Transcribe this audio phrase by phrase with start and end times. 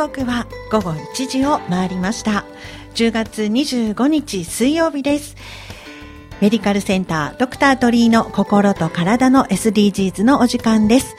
[0.00, 2.46] 刻は午後1時を回りました。
[2.94, 5.36] 10月25日水曜日です。
[6.40, 11.16] メディカルセンタードクター鳥居の心と体の SDGs のお時間です。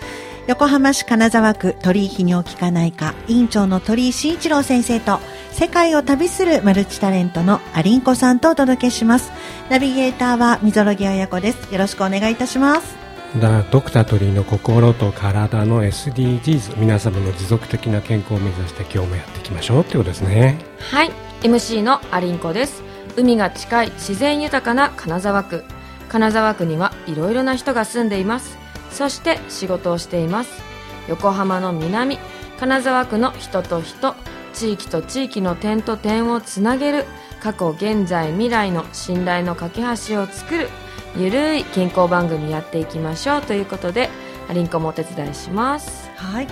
[0.48, 5.20] 横浜市金沢区鳥居泌尿器科内科院長の鳥居慎一郎先生と
[5.52, 9.32] 世界を旅するマルチタレントのアリンコさんとお届けします。
[9.70, 11.72] ナビゲーターは溝呂木彩子です。
[11.72, 13.01] よろしくお願いいたします。
[13.40, 20.60] だドクター鳥居の心と体の SDGs 皆様の持続的な健康を目指して今日もやっていきましょうってことですね。
[20.92, 21.12] はい。
[21.42, 22.84] MC のアリンコです。
[23.16, 25.64] 海が近い自然豊かな金沢区。
[26.10, 28.58] 金沢区にはいろいろな人が住んでいます。
[28.92, 30.62] そして仕事をしています。
[31.08, 32.20] 横浜の南
[32.60, 34.14] 金沢区の人と人
[34.54, 37.06] 地域と地域の点と点をつなげる
[37.42, 40.70] 過去現在未来の信頼の架け橋を作る
[41.18, 44.10] ゆるい健康番組やっていきましょうということで
[44.50, 46.10] アリンコもお手伝いします。
[46.16, 46.48] はい、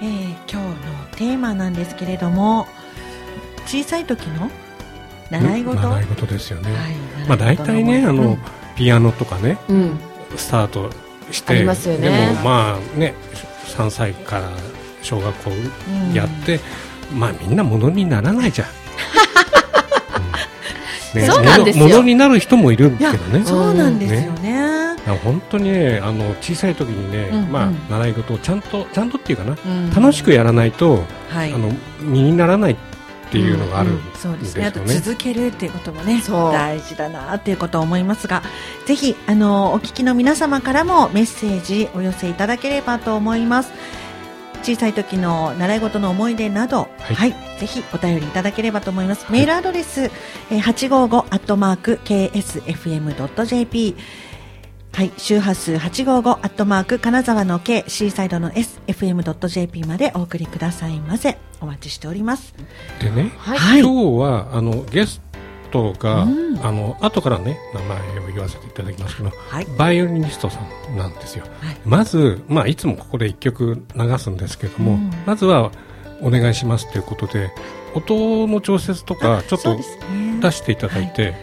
[0.00, 0.66] えー、今日の
[1.16, 2.66] テーマなんですけれども
[3.66, 4.50] 小さい時の
[5.30, 5.80] 習い事？
[5.80, 6.92] 習い事ですよね、はい
[7.28, 8.38] まあ大体ねあの、うん。
[8.76, 9.98] ピアノとかねうん。
[10.36, 10.90] スタート
[11.30, 12.08] してありますよね。
[12.08, 13.14] でもまあね
[13.66, 14.50] 3歳から
[15.02, 15.50] 小学校
[16.14, 16.60] やって、
[17.12, 18.74] まあみんなものにならないじゃん、う ん
[21.16, 21.26] ね。
[21.26, 21.88] そうなんですよ。
[21.88, 23.44] ものになる人もいるけどね。
[23.44, 27.52] そうなんですよね、だから本当にねあの小さい時にね、うんうん。
[27.52, 29.90] まあ習い事をちゃんとちゃんとっていうかな、うん。
[29.90, 31.52] 楽しくやらないと、はい。
[31.52, 32.76] あの身にならないっ
[33.30, 34.70] ていうのがあるんそうですね。
[34.70, 34.94] ですよね。
[34.94, 36.52] あと続けるっていうこともね、そう。
[36.52, 38.42] 大事だなっていうことを思いますが、
[38.86, 43.72] ぜひあのお聞きの皆様からもメッセージお寄せいただければと思います。
[44.62, 49.30] 小さい時の習い事の思い出など、は、はいいぜひお便りいただければと思います。
[49.30, 53.96] メールアドレス、えー、855アットマーク ksfm.jp
[54.94, 61.38] はい、周波数855アットマーク金沢の K シーサイドの SFM.jp までお送りくださいませ。
[61.62, 62.54] お待ちしております。
[63.00, 65.31] でね、はいはい今日はあのゲスト
[65.92, 66.58] が、うん。
[66.64, 69.66] あの後からね名前を言わせていただきますけどはい。
[69.78, 70.60] バイオリニストさ
[70.90, 71.76] んなんですよ、はい。
[71.84, 75.10] まず、まあ、いつもここで1曲流すんですけども、うん。
[75.26, 75.70] まずは
[76.20, 77.50] お願いしますということで
[77.94, 79.76] 音の調節とかちょっと
[80.40, 81.34] 出していただいて、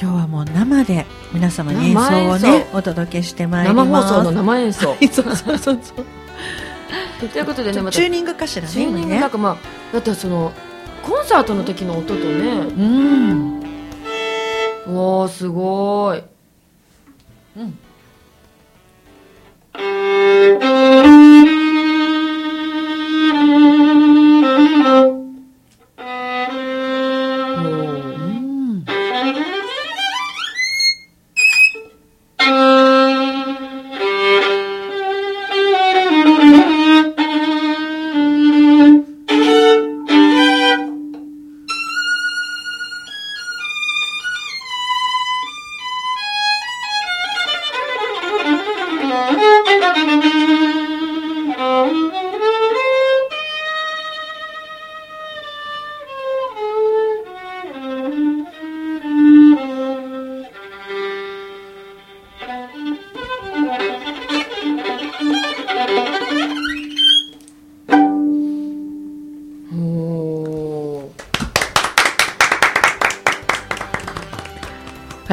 [0.00, 2.76] 今日はもう生で皆様に演奏をね奏。
[2.78, 4.12] お届けしてまいり生ます。
[4.12, 4.90] 放送の生演奏。
[4.90, 7.28] は いそうそうそうそう。
[7.28, 9.56] ということでねまたチューニングかしらねチューニングなんかまあ
[9.92, 10.52] だってその
[11.02, 12.50] コンサートの時の音とね。
[12.78, 13.62] うん。
[14.86, 16.24] おーすごーい。
[17.56, 17.78] うん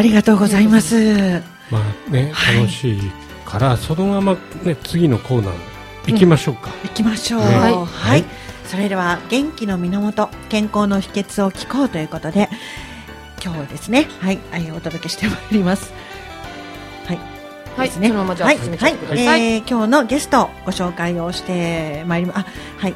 [0.09, 1.41] りがとうございます。
[1.71, 2.57] まあね、はい。
[2.57, 3.11] 楽しい
[3.45, 5.53] からそのまま、ね、次のコーナー
[6.07, 7.41] 行きましょうか、行きましょう。
[7.41, 7.45] ね。
[7.45, 8.25] はい、はい。
[8.65, 12.49] それでは元気の源健康の秘訣を聞こうということで
[13.43, 15.93] 今日はですねはい、はい、お届けしてまいります。
[17.05, 17.19] はい。
[17.77, 18.07] はいですね。
[18.09, 19.43] そのままじゃあはい、はい。
[19.43, 22.37] えー今日のゲストご紹介をしてまいります。
[22.39, 22.45] あ
[22.77, 22.95] はい。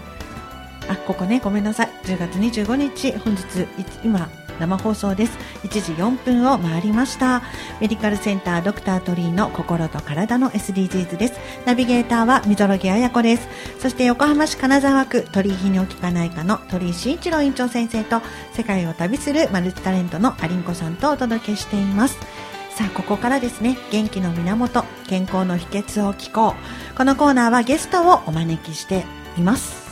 [0.90, 1.90] あここねごめんなさい。
[2.06, 3.68] 10月25日本日い
[4.04, 5.38] 今生放送です。
[5.64, 7.42] 1時4分を回りました。
[7.80, 11.40] メディカルセンタードクタートリーの心と体の SDGs です。
[11.66, 13.48] ナビゲーターは溝呂木彩子です。
[13.80, 18.22] そして横浜市金沢区鳥居泌尿器科内科の鳥居慎一郎院長先生と
[18.54, 22.18] 世界を旅するマルチタレントのアリンコさんとお届けしています。
[22.76, 23.78] さあここからですね。
[23.92, 26.56] 元気の源健康の秘訣を聞こ
[26.94, 26.98] う。
[26.98, 29.06] このコーナーはゲストをお招きして
[29.38, 29.84] います。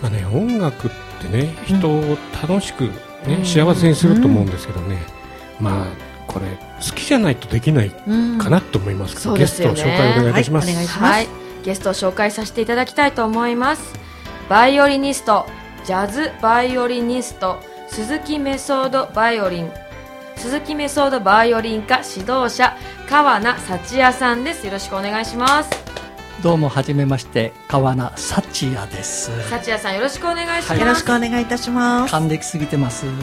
[0.00, 3.13] まあね、音楽ってね人を楽しく、うん
[3.44, 5.02] 幸せにすると思うんですけどね、
[5.60, 5.86] まあ
[6.26, 10.86] これ好きじゃないとできないうんかなと思いますけど、そうゲストを紹介お願いいたします、はい。
[10.86, 11.28] はい。
[11.64, 13.94] ゲストを紹介させていただきたいと思います。
[14.48, 15.46] バイオリニスト
[15.84, 19.70] ジャズバイオリニスト鈴木メソードバイオリン。
[20.36, 22.76] 鈴木メソードバイオリン科指導者
[23.08, 24.66] 川名幸也さんです。
[24.66, 25.70] よろしくお願いします
[26.42, 29.30] どうもはじめまして川名幸也です。
[29.48, 32.10] 幸也さんよろしくお願いします、よろしくお願いいたします。
[32.10, 33.06] 還暦すぎてます。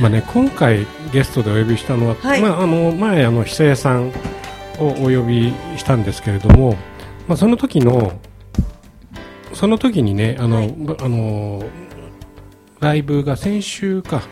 [0.00, 2.40] まあね、今回ゲストでお呼びしたのは、はい。
[2.40, 4.08] まあ、あの前あの久屋さん
[4.78, 6.76] をお呼びしたんですけれども、
[7.28, 8.12] まあ、その時の
[9.52, 10.74] その時にねあの、はい。
[10.78, 11.62] ばあの
[12.80, 14.22] ライブが先週か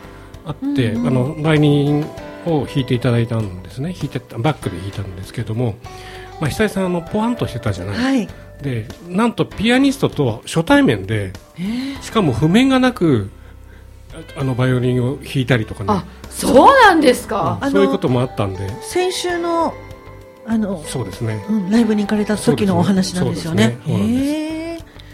[0.47, 1.07] あって、うんうん。
[1.09, 2.07] あのバイオリン
[2.47, 3.93] を弾いていただいたんですね。
[3.93, 5.77] 弾いてたバックで弾いたんですけども、
[6.41, 8.29] まあ、久井さんあのポワンとしてたじゃない、はい。
[8.63, 11.33] でなんとピアニストと初対面で
[12.01, 13.31] しかも譜面がなく
[14.37, 15.87] ああのバイオリンを弾いたりとかね。
[15.91, 18.69] あそうなんですか、あのそういうこともあったんで。
[18.83, 19.75] 先週の
[20.47, 21.45] あの、そうですね。
[21.49, 23.79] うん、ライブに行かれた時のお話なんですよね。
[23.87, 23.95] そうですね。
[23.95, 24.25] そうなんです。
[24.25, 24.53] へえ。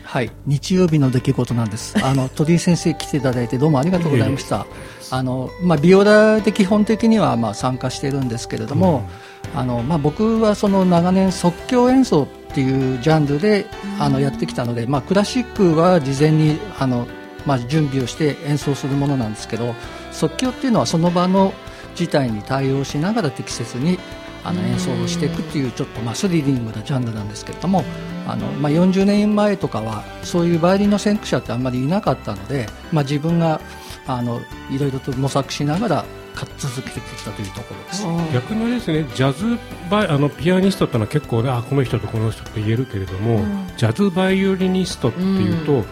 [0.05, 0.31] はい。
[0.47, 2.03] 日曜日の出来事なんです。
[2.03, 4.67] あの鳥居先生来ていただいてどうもありがとうございました
[5.11, 9.09] あの、まあ、ビオラで基本的にはまあ参加してるんですけれども、
[9.55, 13.67] あのまあ、僕はその長年即興演奏っていうジャンルで
[13.99, 17.07] あのやってきたので、まあ、クラシックは事前にあの、
[17.47, 19.75] まあ、準備をして演奏するものなんですけど
[20.13, 21.53] 即興っていうのはその場の
[21.95, 23.99] 事態に対応しながら適切に
[24.45, 27.85] あの演奏をしていくっていうちょっとまあスリリングなジャンルなんですけれども
[28.27, 33.61] あの、まあ、40年前とかはそういうバイオリンの先駆者ってあんまりいなかったので、まあ、自分が
[34.09, 34.41] あの
[34.71, 38.05] いろいろと模索しながらか続けてきたというところです。
[38.33, 39.59] 逆にあれですねジャズ
[39.91, 43.67] バイあのピアニストってのは結構ねあこの人とこの人と言えるけれども、うん。
[43.77, 45.85] ジャズバイオリニストっていうと、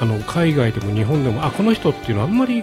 [0.00, 2.62] あの海外でも日本でもあこの人っていうのはあんまり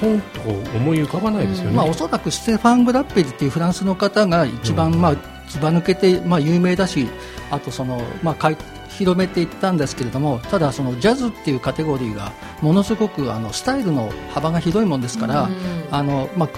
[0.00, 0.40] ポンと
[0.76, 5.00] 思い浮かばないですよね、まあ、おそらくステファン・グラッペリっていうフランスの方が一番、うん。
[5.00, 5.16] まあ、
[5.48, 7.08] ずば抜けて、まあ、有名だし
[7.50, 8.56] あとその、まあ、かい
[8.98, 15.54] 広めていったんですけれどもただそのジャズっていうカテゴリーがものすごくあのスタイルの幅が広いもんですから、うん
[15.90, 16.48] あのまあ、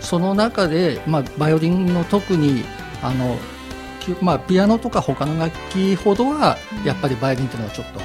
[0.00, 2.64] その中で、まあ、バイオリンの特に
[3.02, 3.36] あの、
[4.00, 8.00] きまあ、ピアノとか他の楽器ほどはやっぱりバイオリンっていうのはちょっと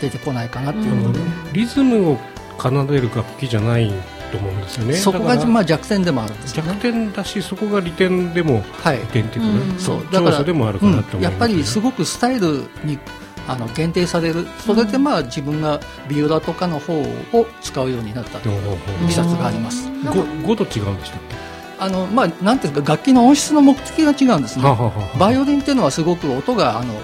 [0.00, 1.20] 出てこないかなっていうことで、
[1.52, 2.18] リズムを
[2.58, 3.92] 奏でる楽器じゃない
[4.32, 4.94] と思うんですよね。
[4.94, 6.70] そこがまあ弱点でもあるんですよね。
[6.70, 6.80] 弱。
[6.80, 8.98] 点だしそこが利点でもはい。
[8.98, 9.78] 利点っていうかね、うん。
[9.78, 11.22] そうだから長所でもあるかなと思います、うん。
[11.22, 12.98] やっぱりすごくスタイルに
[13.46, 14.46] あの限定される。
[14.58, 18.58] それでまあ自分がビオラとかの方を使うようになったという
[19.04, 19.88] いきさつがあります。
[20.04, 21.36] ご5度違うんでしたっけ？
[21.78, 24.64] あの、まあ、なんていうか楽器の音質の目的が違うんですね。
[24.64, 26.94] はバイオリンっていうのはすごく音があの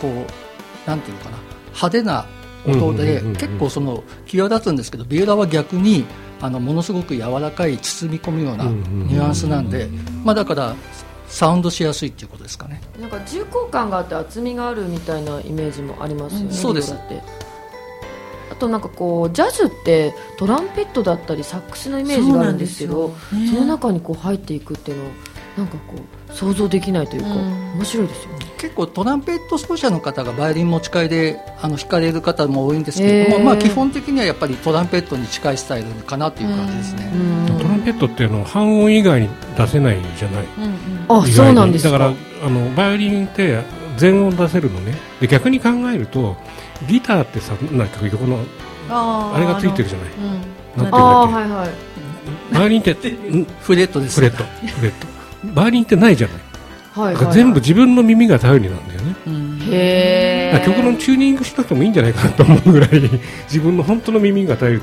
[0.00, 1.38] こうなんていうのかな。
[1.66, 2.26] 派手な
[2.66, 6.04] 音で結構その際立つんですけどビオラは逆に
[6.40, 9.88] あのものすごく柔らかい包み込むようなニュアンスなんで、
[10.24, 10.74] まあ、だから
[11.28, 12.80] サウンドしやすいっていうことですかね。
[13.00, 16.52] なんか重厚感があって厚みがあるみたいなイメージもありますよね、うん。
[16.52, 16.94] そうです。
[18.52, 23.52] あとなんかこうジャズってトランペットだったりサックスのイメージがあるんですけどそね。
[23.52, 25.04] の中にこう入っていくっていうの
[25.58, 25.94] なんかこ
[26.28, 27.72] う想像できないというか、うん。
[27.76, 40.44] 面白いですよね結構トランペット奏者の方がバイオリン持ち替えであの弾かれる方も多いんですけれども、へーまあ、基本的にはやっぱりトランペットに近いスタイルかなという感じですね、うんトランペットっていうのは半音以外に出せないじゃない。
[40.58, 40.72] うんうん
[41.08, 41.92] あそうなんですか。
[41.92, 43.62] だからあのバイオリンって
[43.96, 44.94] 全音出せるのね。
[45.20, 46.36] で逆に考えると
[46.88, 48.40] ギターってさなんか横の
[48.90, 50.10] あれがついてるじゃない。
[50.12, 50.46] うんなんて
[50.76, 50.98] あいうんだっけ。
[50.98, 52.54] あはいはい。
[52.54, 53.44] バイオリンってん？
[53.60, 54.42] フレットですフレット。
[54.44, 55.06] フレット。
[55.54, 56.36] バイオリンってないじゃない
[56.96, 59.16] はいはい、全部自分の耳が頼りなんだよね。
[59.26, 62.90] うんへ曲のチューニングしなくてもいいんじゃないかなと思うぐらい
[63.44, 64.80] 自分の本当の耳が頼り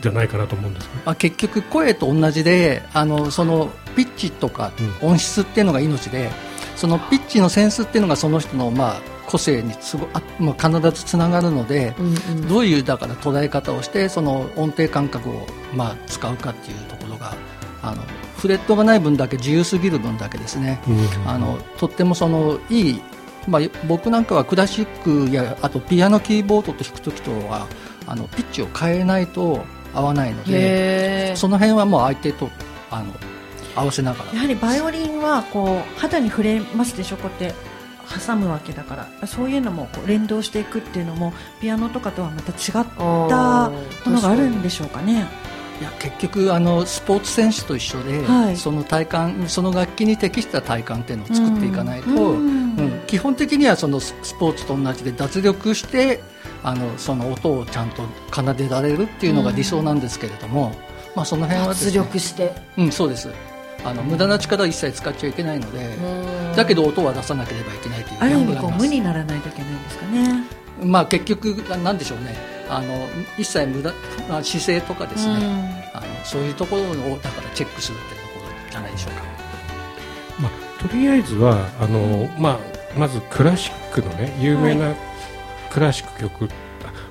[0.00, 1.02] じゃないかなと思うんですけど。
[1.06, 6.30] まあ、結局声と同じであのそのピッチとか音質っていうのが命で、
[6.76, 12.10] そのピッチのセンスっていうのがその人のまあ個性にすごあ、まあ、必ずつながるので、うんう
[12.40, 12.48] ん。
[12.48, 17.34] どういうだから捉え方をしてその音程感覚をまあ使うかっていうところが
[17.82, 18.02] あの
[18.44, 21.30] フレットがない分だけ自由すぎる分だけですね、うん。
[21.30, 23.00] あのとってもそのいい、
[23.48, 27.66] まあ、僕なんかはクラシックやあとピアノキーボードと弾く時とは
[28.06, 32.50] あのピッチを変えないと合わないのでその辺はもう相手と
[32.90, 33.14] あの
[33.74, 34.34] 合わせながら。
[34.34, 37.16] やはりバイオリンはこう肌に触れますでしょ？
[37.16, 37.58] こうやって
[38.26, 39.26] 挟むわけだから。
[39.26, 41.32] そういうのもこう連動していくっていうのも
[41.62, 45.22] ピアノとかとはまた違ったものがあるんでしょうかね？
[45.22, 45.53] い
[45.84, 48.56] や結局あのスポーツ選手と一緒で、はい。
[48.56, 52.76] その体感その楽器に適した体感っていうのを作っていかないと、うん。
[52.76, 53.00] うん。
[53.06, 56.20] 基本的にはそのススポーツと同じで脱力して
[56.62, 60.72] あのその音をちゃんと奏でられるっていうのが理想なんですけれども、
[61.14, 62.52] まあ、その辺はです脱ね力して。
[62.78, 63.28] うん、そうです。
[63.84, 65.90] あの無駄な力を一切使っちゃいけないので、
[66.56, 70.44] だけど音は出さなければいけないというある意味無にならないといけないんですかね。
[70.82, 73.92] まあ、結局ななんでしょうねあの一切無駄
[74.28, 79.22] まあ姿勢とかですね、あのそういうところをだからチェックするっていうところじゃないでしょうか。
[80.40, 82.58] まあ、とりあえずはあの、まあ、
[82.98, 84.94] まずクラシックのね有名な
[85.70, 86.48] クラシック曲、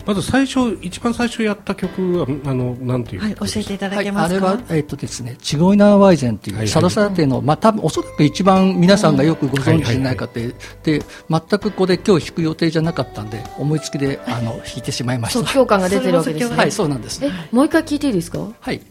[0.05, 6.67] まず最初一番最初やった曲はあのなんていうはい、教えていただはい、けますか、あれは、えっとですね、チゴイナーワイゼンという、はいはい。
[6.67, 15.39] サラサラテの、まあ、多分おそらく一番皆さんがよくご存知でないかって、で、全くこれ今日弾く予定じゃなかったんで、思いつきで、あの、弾いてしまいました。
[15.39, 16.57] 即興感が出てるわけですね。
[16.57, 17.23] はい、そうなんです。
[17.23, 18.39] えもう一回聞いていいですか？
[18.59, 18.81] はい、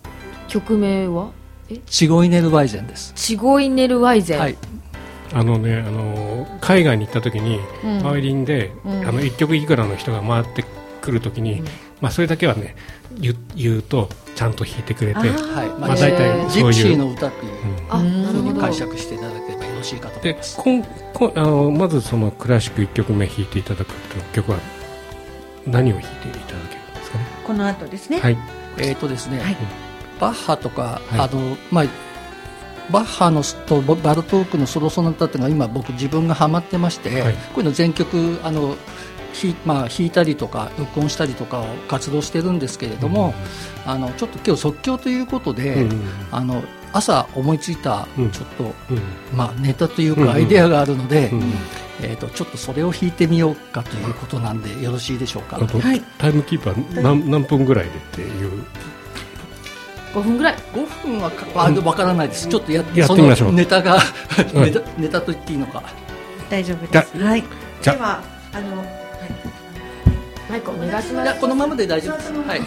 [0.49, 1.31] 曲名は？
[1.69, 1.78] え？
[1.87, 3.12] チゴイネルワイゼンです。
[3.16, 4.57] チゴイネルワイゼン、はい、
[5.33, 8.02] あのねあの海外に行った時に、うん。
[8.02, 9.09] バイオリンで、うん。
[9.09, 10.64] あの一曲いくらの人が回って
[11.02, 11.66] くる時に、うん。
[12.00, 12.75] まあそれだけはね
[13.18, 15.28] 言言うとちゃんと弾いてくれて、はい、
[15.78, 16.94] まあ大体そういう。
[16.94, 17.92] ーの歌っていううん。
[17.92, 18.23] あうん。
[18.23, 18.61] なるほど。
[18.61, 20.56] 解釈していただければよろしいかと思いでます。
[20.56, 20.82] こん
[21.12, 23.92] こんあのまずそのクラシック1曲目弾いていただく
[24.32, 24.59] 曲は
[25.66, 27.25] 何を弾いていただけるんですかね？
[27.47, 28.18] この後ですね。
[28.21, 28.38] はい。
[28.78, 29.56] えっ、とですね、はい。
[30.21, 31.21] バッハとか、はい。
[31.21, 31.85] あの、まあ、
[32.90, 37.35] バッハのとバルトークのソロソナタっていうのは今僕自分がハマってまして、はい。
[37.35, 38.76] こういうの全曲あの
[39.32, 43.34] ひまあ、弾いたりとか録音したりとかを活動してるんですけれども、
[43.86, 46.62] あのちょっと今日即興ということで、うんうんあの
[46.92, 48.30] 朝思いついたうん。
[48.30, 48.72] ちょっと、うん。
[49.36, 51.42] まあ、ネタといううんうんかアイデアがあるので、うん
[52.02, 55.56] えー、とちょっとそれを弾いてみようかということなんでよろしいでしょうか？
[55.56, 56.00] はい。
[56.18, 58.64] タイムキーパー何何分ぐらいでっていう。
[60.12, 60.56] 5分ぐらい。
[60.74, 63.48] 5分はかあわからないです、ちょっとややってみましょう。
[63.48, 63.98] そのネタが、
[64.54, 64.64] うん。
[64.64, 65.82] ネタネタと言っていいのか。
[66.50, 67.18] 大丈夫です。
[67.18, 67.44] はい。
[67.80, 68.22] じゃでは、
[68.52, 69.01] あの、はい
[70.52, 72.16] マイクお願いしますいやこのままで大丈夫。
[72.18, 72.66] です、はい、は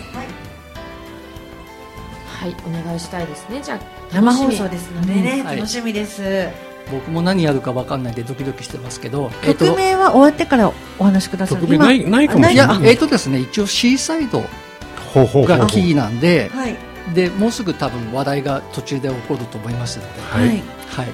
[2.48, 3.62] いお願いしたいですね。
[3.62, 3.80] じゃあ
[4.12, 5.58] 生放送ですのでね、はい。
[5.58, 6.50] 楽しみです。
[6.92, 11.62] 僕も何やるか分かんないんでドキドキしてますけど、えっ曲名は終わってからお話しください。
[11.62, 12.80] 曲名ないないかもしれない。
[12.80, 15.48] いや、えっ、とですね、一応シーサイドほうほうほうほう。
[15.48, 16.75] がキーなんで、はい。
[17.13, 20.63] でもうすぐ多分話題が途中で起こると思いますので、ははいい。
[20.88, 21.08] はい、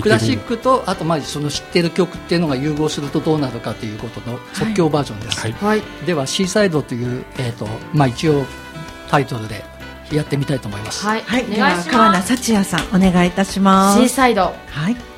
[0.00, 5.52] クラシックとあとまあその知ってる曲っていうのが融合するとどうなるかということの即興バージョンです、はい。
[5.52, 5.82] はい。
[6.06, 8.44] ではシーサイドという、えーとまあ、一応
[9.10, 9.64] タイトルで
[10.10, 11.44] やってみたいと思います、はい、はい。
[11.44, 14.14] おでは願いし川名幸也さん、お願いいたしまシーす。
[14.14, 14.54] サイド。
[14.68, 15.11] はい。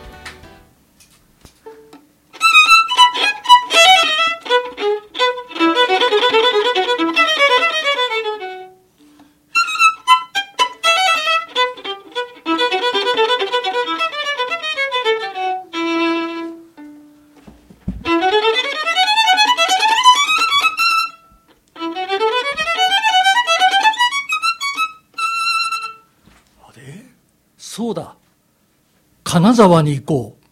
[29.35, 30.44] 金沢に行こう。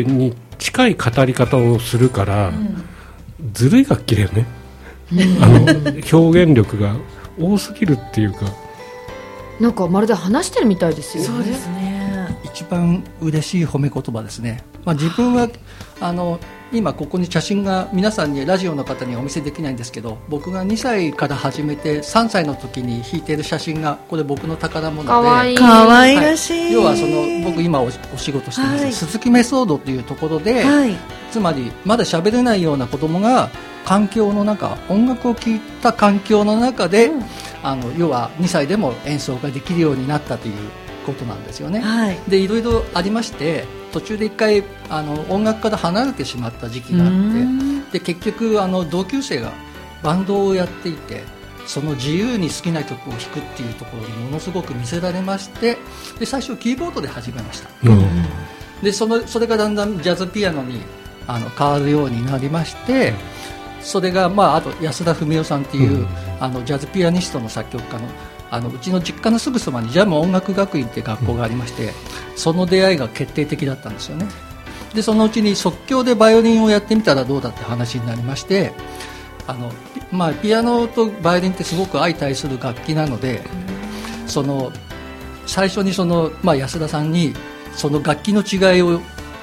[0.00, 2.52] の声に近い語り方をするから、
[3.52, 4.46] ずるい楽器だよね、
[5.40, 6.96] あの表現力が
[7.38, 8.40] 多すぎるっていうか。
[9.60, 11.28] なんかまるで話してるみたいですよね。
[11.28, 11.91] そうですね。
[12.52, 15.48] 一番嬉しい褒め言葉ですね、まあ、自分は
[16.00, 16.38] あの
[16.72, 25.08] 今ここに写真が皆さんにラジオの方にはお見せできないんですけど僕が2歳から始めて3歳の時に引いている写真がこれ僕の宝物で。
[25.08, 25.56] かわいい。
[25.56, 26.72] かわいらしい、はい。
[26.72, 28.92] 要はその僕今おお仕事してます、はい。
[28.92, 30.96] 鈴木メソードというところで、はい。
[31.30, 33.50] つまりまだ喋れないような子供が
[33.84, 37.22] 環境の中音楽を聴いた環境の中で、うん。
[37.62, 40.54] あの要は2歳でも演奏ができるようになったという
[41.02, 41.80] ことなんですよね。
[41.80, 42.18] はい。
[42.28, 47.82] でいろいろありまして途中で一回あの音楽から離れてしまった時期があっうん。
[47.92, 49.52] てで結局あの同級生が
[50.02, 51.22] バンドをやっていて
[51.66, 55.78] その自由に好きな曲を弾くっていうところにものすごく見せられまして
[56.18, 57.68] で最初キーボードで始めました。
[57.84, 58.02] うん。
[58.82, 60.80] でそのそれがだんだんジャズピアノに
[61.26, 63.14] あの変わるようになりまして
[63.80, 66.06] それが、まあ、あと安田文夫さんっていう、うん。
[66.40, 68.08] あのジャズピアニストの作曲家の
[68.52, 71.94] あのうちの実家のすぐそばにジャム音楽学院っていう学校がありまして、
[72.36, 74.26] その出会いが決定的だったんですよね。
[74.94, 78.74] でそのうちに即興でバイオリンをやってみたらどうだって話になりまして
[79.46, 79.74] あの、ピ
[80.12, 83.42] まあ、ピアノとバイオリンってすごく相対する楽器なので、
[84.26, 84.70] その
[85.46, 87.34] 最初にその、まあ、安田さんに
[87.74, 89.00] その楽器の違いを、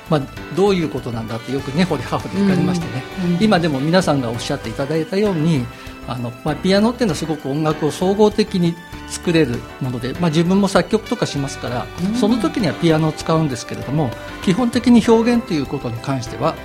[0.10, 0.22] まあ、
[0.56, 3.04] どういうことなんだってよく根掘り葉掘り聞かれましてね、
[3.42, 5.66] 今でも皆さんがおっしゃっていただいたように
[6.12, 8.76] あの、まあ、ピアノっていうのはすごく音楽を総合的に
[9.08, 11.86] 作れるもので、まあ、自分も作曲とかしますから、
[12.20, 14.12] その時にはピアノを使うんですけれども
[14.44, 16.56] 基本的に表現ということに関しては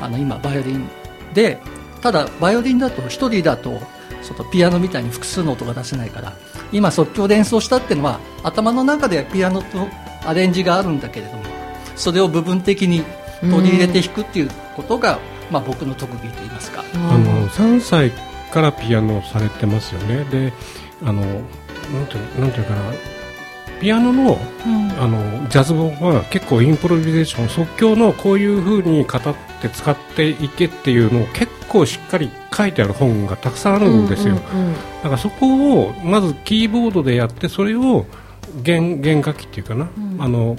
[0.00, 0.88] あの今バイオリン
[1.32, 1.60] で
[2.00, 3.80] ただバイオリンだと1人だと
[4.22, 6.32] そのピアノみたいに複数の音が出せないから
[6.72, 9.88] 今即興で演奏したっていうのは頭の中ではピアノと
[10.26, 11.44] アレンジがあるんだけれども
[11.96, 13.04] それを部分的に
[13.40, 15.18] 取り入れて弾くっていうことが、
[15.50, 18.12] まあ、僕の特技といいますか、あの3歳
[18.54, 20.24] からピアノをされてますよね。
[20.30, 20.52] で
[21.02, 22.82] あのなんてなんていうかな。
[23.80, 24.38] ピアノの
[24.98, 38.06] あのジャズ本は結構インプロビゼーション即興のこういう風に語って使っていけっていうのを結構しっかり書いてある本がたくさんあるんですよ、うんうんうんだからそこをまずキーボードでやってそれを
[38.62, 40.56] 弦弦楽器っていうかな、あの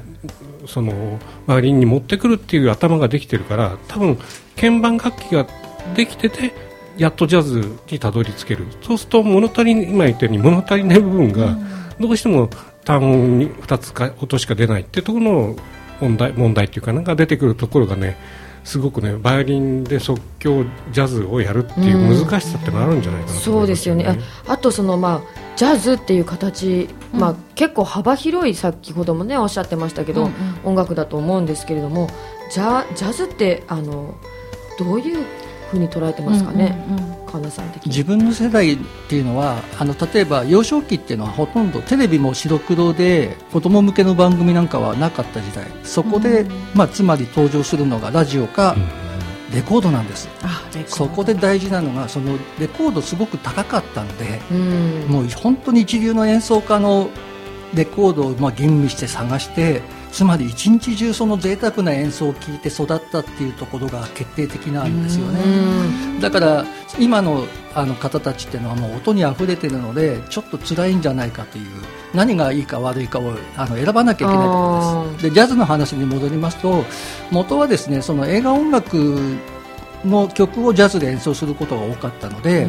[0.67, 4.19] そのバイオリンに持ってくるっていう頭ができてるから多分
[4.55, 5.47] 鍵盤楽器が
[5.95, 6.53] できてて
[6.97, 8.65] やっとジャズにたどり着ける。
[8.81, 11.57] そうすると物足り今言ったように物足りない部分が
[11.99, 12.49] どうしても
[12.83, 15.55] 単音に2つか音しか出ないっていうところの
[15.99, 18.17] 問題問題っていうかなんか出てくるところがね
[18.63, 24.05] すごくねバイオリンで即興ジャズをやるっていう難しさってのがあるんじゃないかなとそう思いますですよね。
[24.47, 30.33] ああとそのまあジャズっていう形、まあ、結構幅広い先ほどもねおっしゃってましたけど、うんうん。
[30.65, 32.09] 音楽だと思うんですけれども
[32.51, 34.15] ジャジャズってあの
[34.77, 35.25] どういう
[35.69, 37.25] ふうに捉えてますかね、うんうんうん。
[37.25, 37.89] 神田さん的に。
[37.89, 38.77] 自分の世代っ
[39.09, 45.65] ていうのはあの例えば幼少期っていうのはほとんどテレビも白黒で子供向けの番組なんかはなかった時代。
[45.83, 48.75] そこで、うんまあ、つまり登場するのがラジオか
[49.53, 50.95] レコードなんです、あレコード。
[50.95, 55.05] そこで大事なのがそのレコードすごく高かったんでうん。
[55.07, 57.09] もう本当に一流の演奏家の
[57.73, 59.81] レコードをまあ吟味して探して
[60.15, 65.41] つまり一日中その贅沢な演奏を聴いて育ったっていうところが決定的なんですよね。
[65.43, 66.21] うん。
[66.21, 66.65] だから
[66.97, 71.65] 今のあの方たちっていうのはもう音に溢れてるのでちょっと辛いんじゃないかという
[72.13, 75.23] 何がいいか悪いかをあの選ばなきゃいけないところです。
[75.23, 76.85] でジャズの話に戻りますと
[77.29, 78.95] 元はですねその映画音楽
[80.05, 82.67] の曲をジャズで演奏することが多かったので、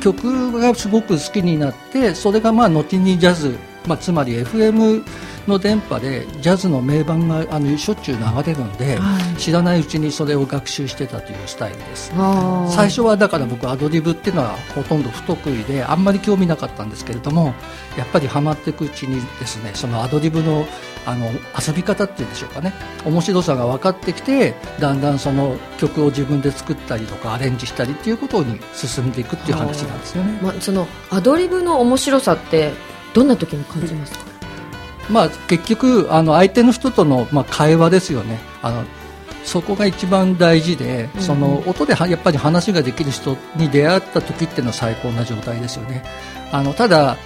[0.00, 5.02] 曲がすごく好きになってそれがまあ後にジャズ、まあ、つまり FM
[5.48, 9.36] の電波でジャズの名盤があのしょっちゅう流れるんで、はい。
[9.40, 12.12] 知らないうちにそれを学習してたというスタイルです。
[12.70, 17.54] 最初はだから僕アドリブっていうのはほとんど不得意であんまり興味なかったんですけれども
[17.96, 20.66] やっぱりハマっていくうちにですねそのアドリブの
[21.06, 22.74] あの遊び方っていうんでしょうかね。
[23.06, 30.38] 面白さが分かってきてだんだんその曲を自分で作ったりとかアレンジしたりっていうことに進んでいくっていう話なんですよね。
[30.42, 32.72] まあ、そのアドリブの面白さって
[33.14, 34.24] どんな時に感じますか、
[35.10, 38.38] まあ、結局あの相手の人との、まあ、会話ですよね。
[38.62, 38.84] あの
[39.44, 46.04] そこが一番大事で、その音ではやっぱり話ができる人に出会った時っていうのは最高な状態ですよね。
[46.52, 47.16] あのただ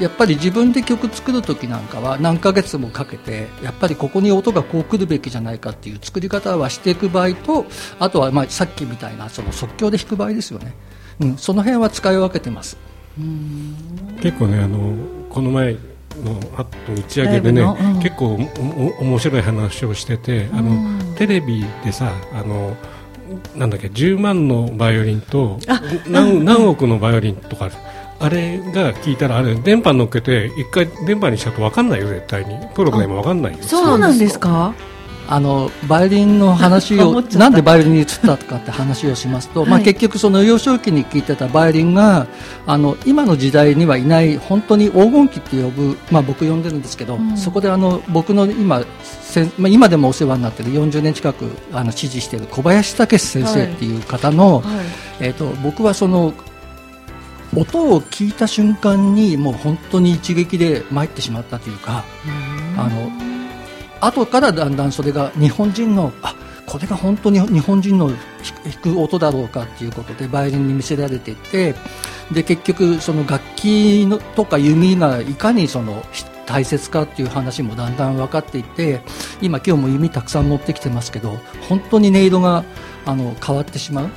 [0.00, 7.66] やっぱり自分で曲作る時なんかは何ヶ月もかけてやっぱりここに音がこう来るべきじゃないかっていう作り方はしていく場合と
[7.98, 10.74] あとはまあさっきみたいなその即興で弾く場合ですよね、
[11.20, 12.78] うん、その辺は使い分けてます。
[14.22, 14.94] 結構ねあの
[15.32, 15.78] この前の
[16.56, 18.00] あと打ち上げでね、うん。
[18.00, 18.38] 結構
[19.00, 22.76] 面白い話をしてて、あのテレビでさあの
[23.56, 27.70] なんだっけ10万のバイオリンとあ何何億のバイオリンとか
[28.20, 32.56] あれが聞いたらあれ電波乗っけて一回電波にしちゃうと分かんないよ絶対に。
[32.74, 33.58] プロでも分かんないよ。
[33.62, 34.74] そうなんですか？
[35.28, 42.26] あのバイオリンの話を なんでバイオリンに移ったかって話をしますと、まあ、はい結局その幼少期に聴いてたバイオリンが
[42.66, 47.36] あの今の時代にはいない本当に黄金期って呼ぶ、まあ、僕呼んでるんですけど、うん。
[47.36, 54.64] そこであの僕の今せんまあ、今でもお世話になってる40年近くあの支持している小林武先生っていう方の、はい。
[55.20, 56.34] えー、と僕はその
[57.56, 62.04] 音を聞いた瞬間にもう本当に一撃で参ってしまったというか
[62.76, 63.10] あの
[64.02, 66.34] 後からだんだんそれが日本人のあ
[66.66, 68.16] これが本当に日本人の弾
[68.82, 71.74] く音だろうかっていうことでバイオリンに見せられていって
[72.32, 79.00] で結局その楽器のとか弓がいかにそのひ大切かっていう話もだんだん分かっていって
[79.40, 81.38] 今今日も弓たくさん持ってきてますけど
[81.68, 82.64] 本当に音色が
[83.04, 84.10] あの変わってしまう。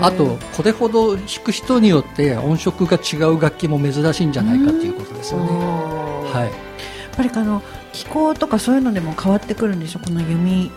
[0.00, 5.50] あとこれほど弾く人によって音色が違う楽器も珍しいんじゃないかということですよね。
[6.32, 6.44] はい。
[6.44, 6.50] やっ
[7.16, 9.98] ぱりあの気候とかそういうのでも変わってくるんでしょ？
[9.98, 10.70] この弓。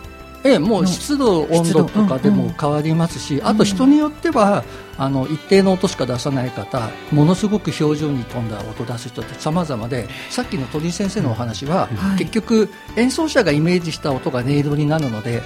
[0.44, 4.62] ええ、もう湿度、温度とかでも変わりますし、あと人によっては、
[4.96, 12.18] あの一定の音しか出さない方、ものすごく表情に富んだ音を出す人って様々で、さっきの鳥居先生のお話は、はい。
[12.18, 15.42] 結局演奏者がイメージした音が音色になるので、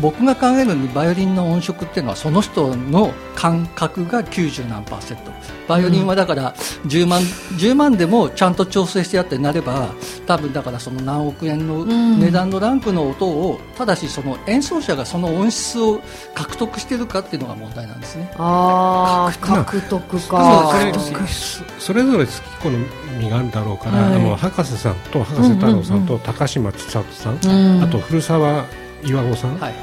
[0.00, 5.30] 僕が考えるにバイオリンの音色っていうのはその人の感覚が90何パーセント。
[5.68, 6.52] バイオリンはだから
[6.86, 9.90] 10万 ,10 万でもちゃんと調整してやってなれば
[10.26, 12.20] 多分だからその何億円のん。
[12.20, 16.00] 値段のランクの音をただしその演奏者がその音質を
[16.34, 18.30] 獲得してるかっていうのが問題なんですね。
[18.36, 20.72] あー獲得そか。
[20.84, 20.92] れ
[21.28, 22.70] そそれぞれ好き好
[23.18, 24.14] みがあるだろうから、はい。
[24.16, 28.64] あの博士さんと博士太郎さんと高島千里さん、うんあと古澤
[29.04, 29.58] 岩合さん？
[29.58, 29.74] はい。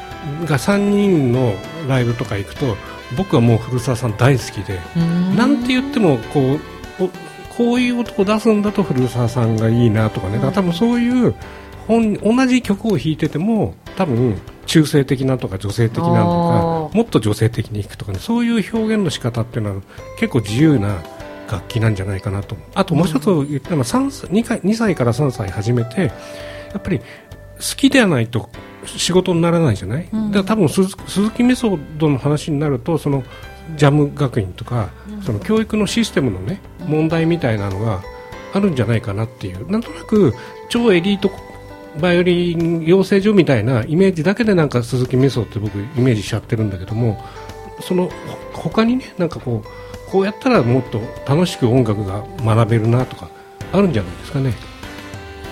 [0.45, 1.53] が3人の
[1.87, 2.75] ライブとか行くと
[3.15, 4.79] 僕はもう古澤さん大好きで、
[5.35, 6.59] なんて言ってもこ
[6.99, 7.09] うお
[7.55, 11.33] こういう音を出すんだと古澤さんがいいなとかね、だから多分そういう
[11.87, 16.97] 本同じ曲を弾いてても多分中性的なとか女性的なとあかー。
[16.97, 18.19] もっと女性的に弾くとかね。
[18.19, 19.81] そういう表現の仕方っていうのは
[20.19, 21.01] 結構自由な
[21.49, 26.11] 楽器なんじゃないかなとあともう一つ言ったのは3歳 2, 回2歳から3歳始めてや
[26.77, 27.05] っぱり好
[27.77, 28.49] きではないと
[28.87, 33.23] 仕事にならないじゃない、だから多分鈴鈴木メソッドの話になるとその
[33.75, 34.89] ジャム学院とか、
[35.23, 38.01] その教育のシステムのね問題みたいなのが
[38.53, 39.69] あるんじゃないかなっていう。
[39.69, 40.33] なんとなく
[40.69, 41.31] 超エリート
[41.99, 47.23] バイオリン養成所みたいなイメージだけでなんか鈴木メソッドって僕イメージしちゃってるんだけども
[47.81, 48.09] その
[48.53, 53.29] ほ他にねなんかこうこうやったらもっと楽しく音楽が学べるなとか
[53.73, 54.53] あるんじゃないですかね。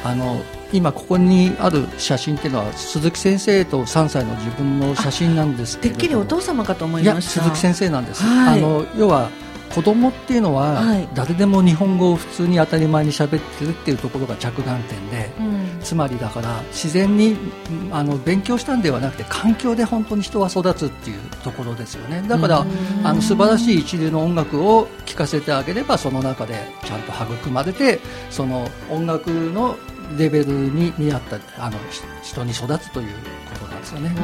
[0.03, 0.39] あの
[0.71, 7.41] 今ここにある写真っていうのは鈴木先生と3歳の自分の写真なんですけれどてっきりお父様かと思いました。
[7.41, 8.59] 鈴木先生なんです、はい。
[8.59, 9.29] あの要は
[9.73, 11.07] 子供っていうのは、はい。
[11.13, 15.79] 誰でも日本語を普通に当たり前に喋ってるっていうところが着眼点で、うん。
[15.81, 22.23] つまりだから自然にうんあの勉強したんではなくて環境で本当に人は育つっていうところですよね。
[22.27, 22.65] だから、
[23.03, 27.99] あの素晴らしい一流の音楽を聴かせてあげればその中でちゃんと育まれて
[28.29, 29.75] その音楽の
[30.17, 33.13] レベルに見合ったあのひ人に育つという
[33.59, 34.15] ことなんですよね。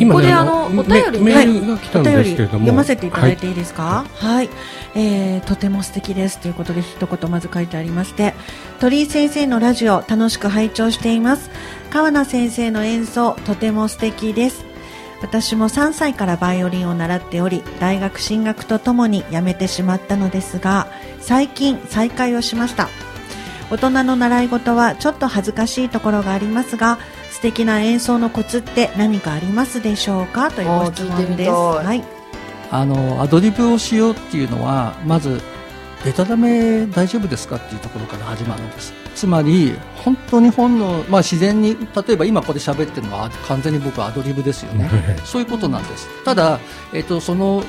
[0.00, 0.08] うん。
[0.08, 1.20] ここであのお便り。
[1.20, 2.58] メメールが来たんですけれども。
[2.60, 4.04] 読ませていただいてはいいですか？
[4.14, 4.48] はい、
[4.94, 8.34] えーとても素敵ですということで一言まず書いてありまして
[8.78, 11.50] 鳥居先生のラジオ楽しく拝聴しています。
[11.90, 14.64] 川名先生の演奏とても素敵です。
[15.22, 20.86] 私も3歳からバイオリンを習っており大学進学とともに辞めてしまったのですが
[21.20, 22.88] 最近再開をしました
[23.70, 26.98] 大人の習い事はちょっと恥ずかしいところがありますが
[27.30, 31.50] 素敵な演奏のコツって何かありますでしょうかというご質あー聞いて問です。
[31.50, 31.52] い。
[31.52, 32.04] はい、
[32.70, 35.40] あのアドリブをしようっていうのはまず
[36.04, 38.92] デタラメ大丈夫ですかっていうところから始まるんです。
[39.14, 44.90] つまり本当に本能、まあ、自然に例えば今ここで喋ってるのは完全に僕はアドリブですよね。
[45.24, 46.08] そういうことなんです。
[46.24, 46.58] ただ、
[46.92, 47.62] えっとその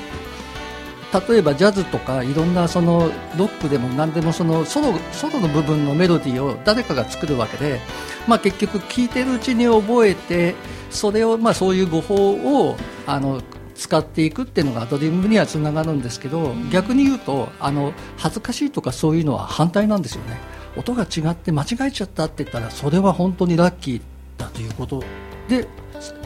[1.28, 7.80] 例えばジャズとかいろんなそのロックでも何でもそのソロソロの部分のメロディーを誰かが作るわけで、
[8.26, 10.54] まあ、結局聴いてるうちに覚えて
[10.90, 12.32] それをまあそういう語法
[12.66, 13.42] をあの
[13.74, 20.38] 使っていくっていうのがアドリブにはつながるんですけど逆に言うとあの恥ずかしいとかそういうのは反対なんですよね。
[20.76, 24.00] 音が違って間違えちゃったって言ったらそれは本当にラッキー
[24.38, 25.02] だということ
[25.48, 25.68] で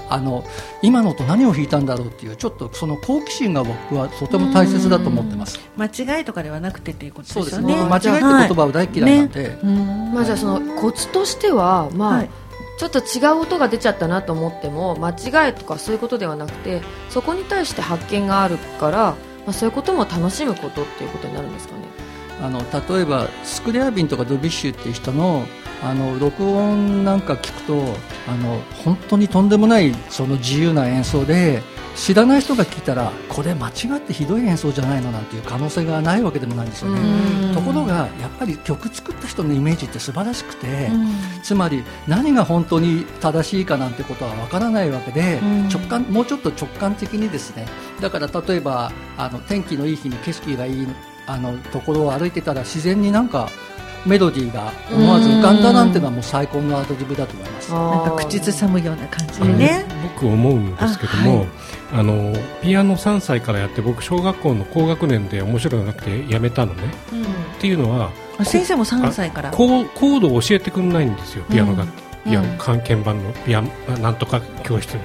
[0.09, 0.45] あの
[0.83, 5.59] 今のと何を弾いたんだろうっていうちょっとその好奇心が僕はとても大切だと思ってます。
[5.77, 5.87] 間
[6.19, 7.75] 違いとかではなくてっていうことそうですよね。
[7.77, 10.13] ね間違いって言葉を大嫌いなんで、うん。
[10.13, 12.31] まあじゃあそのコツとしてはまあ、はい。
[12.79, 15.11] ちょっと違う音が出ちゃったなと思っても間
[15.47, 19.17] 違いとかそういうことではなくてそこに対して発見があるから、ま
[19.49, 21.87] あ、そういうことも楽しむことっていうことになるんですかね。
[22.43, 25.47] あの例えばスクレアビンとかドビッシュっていう人の
[25.83, 27.83] あの録音なんか聞くと
[28.27, 31.63] あの本当にとんでもないその自由な演奏で
[31.97, 37.55] 知らない人が聞いたらこれ間違ってひどい演奏じゃないのなんていう可能性がないわけでもないんですよね。
[37.55, 40.91] ところがやっぱり曲作った人のイメージって素晴らしくて
[41.43, 45.41] つまり何が本当に正しいかなんてことはわからないわけで
[45.73, 47.67] 直感もうちょっと直感的にですね
[48.01, 50.87] だから例えばあの天気のいい日に景色がいい
[51.27, 53.49] あのところを歩いてたら自然になんか
[54.05, 57.73] メロディーが思わず浮かんだなんていうのはもう最高のアドリブだと思います。
[57.73, 59.85] なんか口ずさむような感じでね。
[60.15, 61.47] 僕思うんですけども
[61.93, 62.33] あ、はい、あの
[62.63, 66.83] ピアノ3歳からやって僕小学校の高学年で面白くなくてやめたのね、
[67.13, 67.27] うん、っ
[67.59, 68.11] ていうのは
[68.45, 69.51] 先生も3歳から。
[69.51, 71.91] コードを教えてくれないんですよピアノが、うん、
[72.25, 73.63] ピアノ鍵盤のピア
[74.01, 75.01] なんとか教室に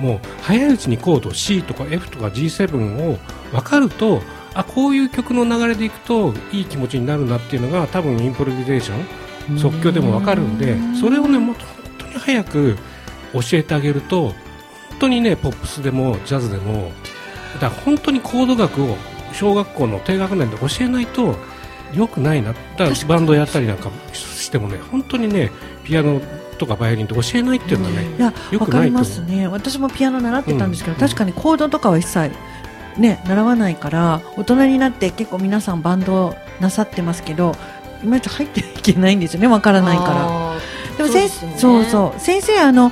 [0.00, 3.18] もう早いうちにコード C とか F とか G7 を
[3.52, 4.22] 分かると
[4.54, 12.76] あこういう曲の流れでいくといい気持ちになるなっていうのが多分インプロビゼーション即興でも分かるんでそれをねもっと本当に早く
[13.32, 14.34] 教えてあげると本
[15.00, 16.92] 当にねポップスでもジャズでも
[17.54, 18.96] だから本当にコード楽を
[19.32, 21.36] 小学校の低学年で教えないと
[21.94, 22.52] よくないな。
[22.52, 25.50] だからバンドやったりなんかしてもね本当にね
[25.84, 26.20] ピアノ
[26.58, 29.24] とかバイオリンって教えないっていうのはね、いやよくないと思う。
[29.24, 29.48] ね。
[29.48, 32.30] 私もピアノ習ってたんですけど、うん、確かにコードとかは一切
[32.96, 37.54] ね、習わないから大人になって結構皆さんバンドなさってますけど
[38.02, 40.96] いまいち入っていけないんですよねわからないから。
[40.96, 42.20] でも先生、ね、そうそう。
[42.20, 42.90] 先生あの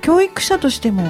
[0.00, 1.02] 教育者としても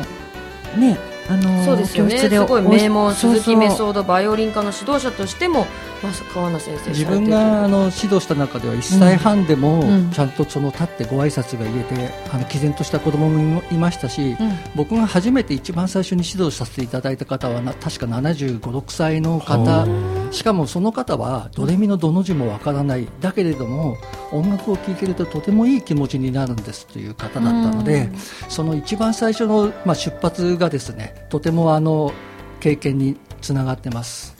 [0.79, 2.19] ねあのそうですよね。
[2.19, 5.66] すごい名門鈴木メソードバイオリン科の指導者としても
[6.03, 9.83] まさ川名先生自分があの指導した中では1歳半でも
[10.13, 14.37] ちゃんとその立ってご挨拶が言えてあの毅然とした子供もいましたし、
[14.75, 19.87] 僕が初めて一番最初に指導させていただいた方は確か75、6歳の方。
[20.33, 23.09] しかもその方はドレミのどの字もわからない。
[23.21, 23.97] だけれども
[24.33, 28.11] 音楽を聴いているととてもいい気持ちになるんですという方だったので、
[28.49, 32.13] その一番最初の、まあ、出発がですねとてもあの
[32.61, 34.35] 経験につながってます、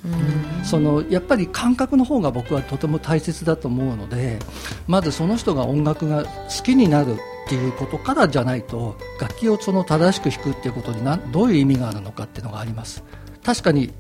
[0.65, 4.39] そのやっぱり感覚の方が僕はとても大切だと思うので
[4.89, 7.17] まずその人が音楽が好きになるっ
[7.49, 13.05] ていうことからじゃないと楽器をその正しく弾くっていうことになどういう意味があるのかっていうのがあります。
[13.45, 13.93] 確かに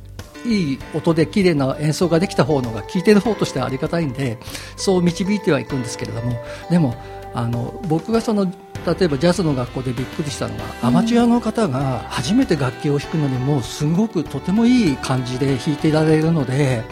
[0.45, 4.39] いい音で綺麗な演奏ができた方のが聴いてる方としてはありがたいんで
[4.77, 6.37] そう導いてはいくんですけれども
[6.71, 6.95] でも
[7.37, 16.85] あの僕がその例えばジャズの学校でびっくりしたのは、アマチュアの方が初めて楽器を弾くのにもすごくとてもいい感じで弾いていられるので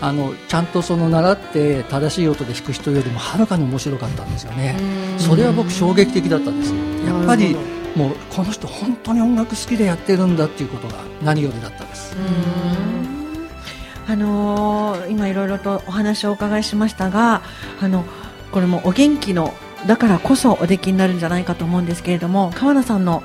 [0.00, 4.76] あのちゃんとその習って正しい音で弾く人よりもはるかに面白かったんですよね。
[5.18, 6.74] それは僕衝撃的だったんです
[7.06, 7.54] やっぱり
[7.94, 12.16] もうこの人本当に音楽好きでやってるんだっていうことが何よりだったんです。
[14.06, 17.42] あのー、今いろいろとお話をお伺いしましたが
[17.80, 18.04] あの
[18.52, 19.54] これもお元気の
[19.86, 23.22] だからこそおできになるんじゃないかと思うんですけれども川名さんの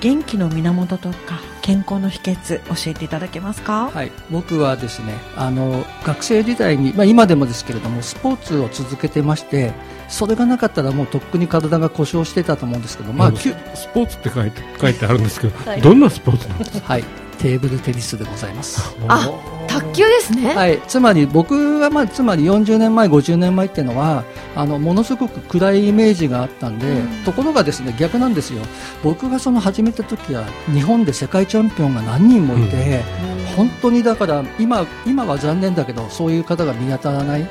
[0.00, 9.72] 元気の源とか健康の秘訣教えていただけますか、はい、僕はですねあの学生時代に、まあ、今でもですけれどもスポーツを続けてまして
[10.08, 13.52] それがなかったらもうとっくに体が故障してたと思うんですけど、まあ、ス
[13.88, 17.04] ポーツって書いて書いてあるんですけど、はい、どんなスポーツなんですか、はい、
[17.38, 18.96] テーブルテニスでございます。
[19.06, 19.30] あ
[19.70, 24.24] 卓球ですね、はい、つまり僕は、まあ、つまり40年前50年前っていうのは
[24.56, 28.62] あのものすごく暗いイメージがあったんで、うん、ところがですね逆なんですよ。
[29.04, 33.02] 僕がその始めた時は日本で世界チャンピオンが何人もいて、
[33.48, 37.46] うん、本当にだから今今は残念だけどそういう方が見当たらない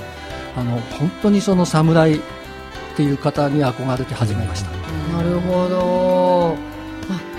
[0.58, 2.22] あの本当にその侍っ
[2.98, 4.72] ていう方に憧れて始めました。
[5.16, 6.70] なるほど。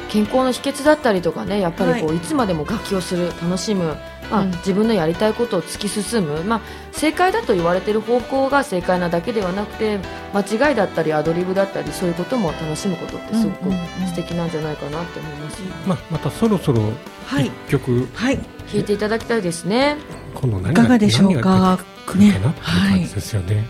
[0.09, 3.97] 健康の秘訣だったりとかねやっぱりこう、はい、いつまでも楽器をする楽しむ
[4.31, 6.61] まあ、うん、自分のやりたいことを突き進む、まあ、
[6.93, 9.99] 正解だと言われている方向が正解なだけではなくて
[10.33, 13.71] 間違いだったりアドリブだったりそういうことも楽しむことってすごく
[14.07, 16.93] 素敵なんじゃないかなって思います、まあ、またそろそろ
[17.39, 19.97] 一曲、はい、弾いていただきたいですね。
[20.35, 21.79] 今度何がいかがでしょうか。
[22.07, 23.65] 来るかなっていう感じですよね、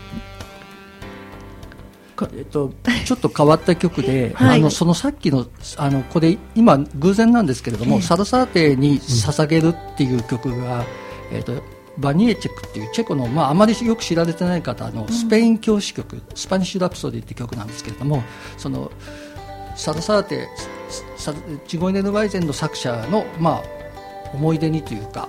[2.35, 2.73] えっと、
[3.05, 5.45] ちょっと変わった曲で、 はい、あのそのさっきの
[5.77, 10.85] あのこれ今偶然なんですけれども、サラサーテに捧げるっていう曲が、
[11.31, 11.53] えっと
[11.97, 18.23] バニエチェクっていうチェコの、まあ、あまりよく知られてない方のスペイン狂詩曲、うん、 Spanish Rhapsody って曲なんですけれども
[18.57, 18.91] その
[19.75, 20.47] サルサーテ
[21.67, 23.63] チゴイネル・ワイゼンの作者の、まあ、
[24.33, 25.27] 思い出にというか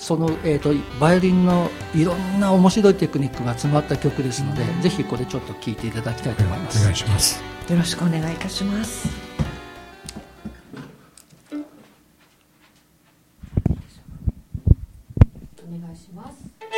[0.00, 6.80] その、えーと、バイオリンのいろんな面白いテクニックが詰まった曲ですので、ぜひこれちょっと聴いていただきたいと思います。
[6.80, 7.42] お願いします。
[7.68, 9.10] よろしくお願いいたします。
[11.52, 11.54] お
[15.70, 16.69] 願いします。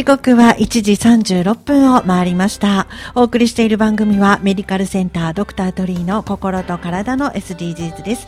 [0.00, 2.86] 時刻は1時36分を回りました。
[3.14, 8.26] お送りしている番組はメディカルセンタードクタートリーの心と体の SDGs です。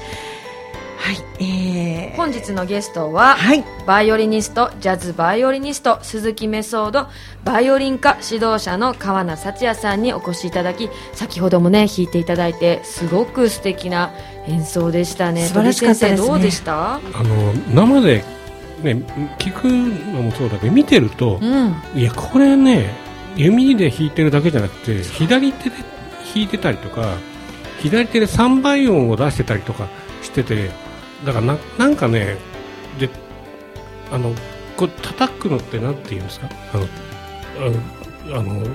[0.99, 7.07] はい、えー、本日のゲストは、はい、バイオリニストジャズバイオリニスト鈴木メソード
[7.43, 14.13] バイオリン科指導者の川名幸也さんにお越しいただき先ほどもね弾いていただいてすごく素敵な
[14.47, 15.47] 演奏でしたね。
[15.47, 16.29] 素晴らしかったですね。
[16.29, 16.97] どうでした？
[16.97, 18.23] あの生で、
[18.83, 18.95] ね、
[19.39, 19.65] 聞く
[20.13, 21.75] のもそうだけど見てると、うん。
[21.95, 22.91] いやこれね
[23.37, 25.77] 弓で弾いてるだけじゃなくて左手で
[26.35, 27.17] 弾いてたりとか
[27.81, 29.89] 左手で3倍音を出してたりとか
[30.23, 30.71] してて
[31.25, 32.37] だからななんかね
[32.99, 33.09] で
[34.11, 34.35] あの
[34.77, 36.49] こう叩くのってなんて言うんですか？
[36.75, 36.87] あの
[38.37, 38.67] ああの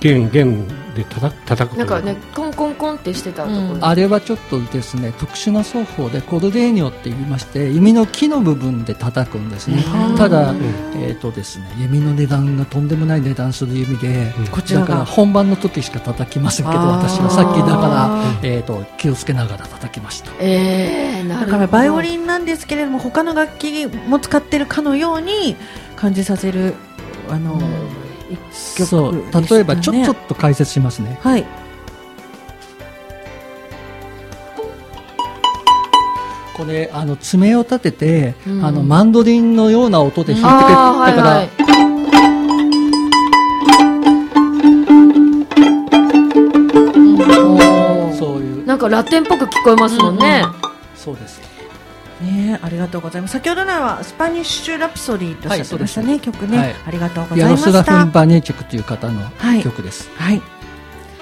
[0.00, 3.84] 弦弦で叩く叩くなんかねコンコンコンってしてたところ、うん。
[3.84, 9.84] あれはちょっとですね特殊な奏法でコルデーニョって言いまして弓の木の部分で叩くんですね。
[10.08, 10.16] うん。
[10.16, 10.56] ただ、ん。
[10.96, 20.30] えーとですね、弓の値段がとんでもない値段する弓で、うんこちらだからが本番の時しか叩きませんけど私はさっきだから、えー、と気をつけながら叩きました。
[20.38, 21.52] えー、なるほど。
[21.52, 25.56] だからバイオリンなんですけれども他の楽器も使ってるかのように
[25.96, 26.74] 感じさせる
[27.30, 27.60] あの、
[28.30, 28.38] 一
[28.76, 31.18] 曲そう例えばちょちょっと解説しますね。
[31.22, 31.44] はい。
[36.56, 38.64] これあの爪を立てて、うん。
[38.64, 41.48] あのマンドリンのような音で弾いてくれ、あーはいだから、はい。
[47.40, 48.64] おーそういう。
[48.64, 50.44] なんかラテンっぽく聞こえますもんね、
[50.94, 51.40] そうです
[52.20, 53.32] ねありがとうございます。
[53.32, 56.74] 先ほどのはスパニッシュラプソディとおっしゃってましたね、はい曲ね、はい。
[56.86, 57.84] ありがとうございヤロました。
[57.84, 60.42] スラフン・バニェチェクという方のはい曲です、はい。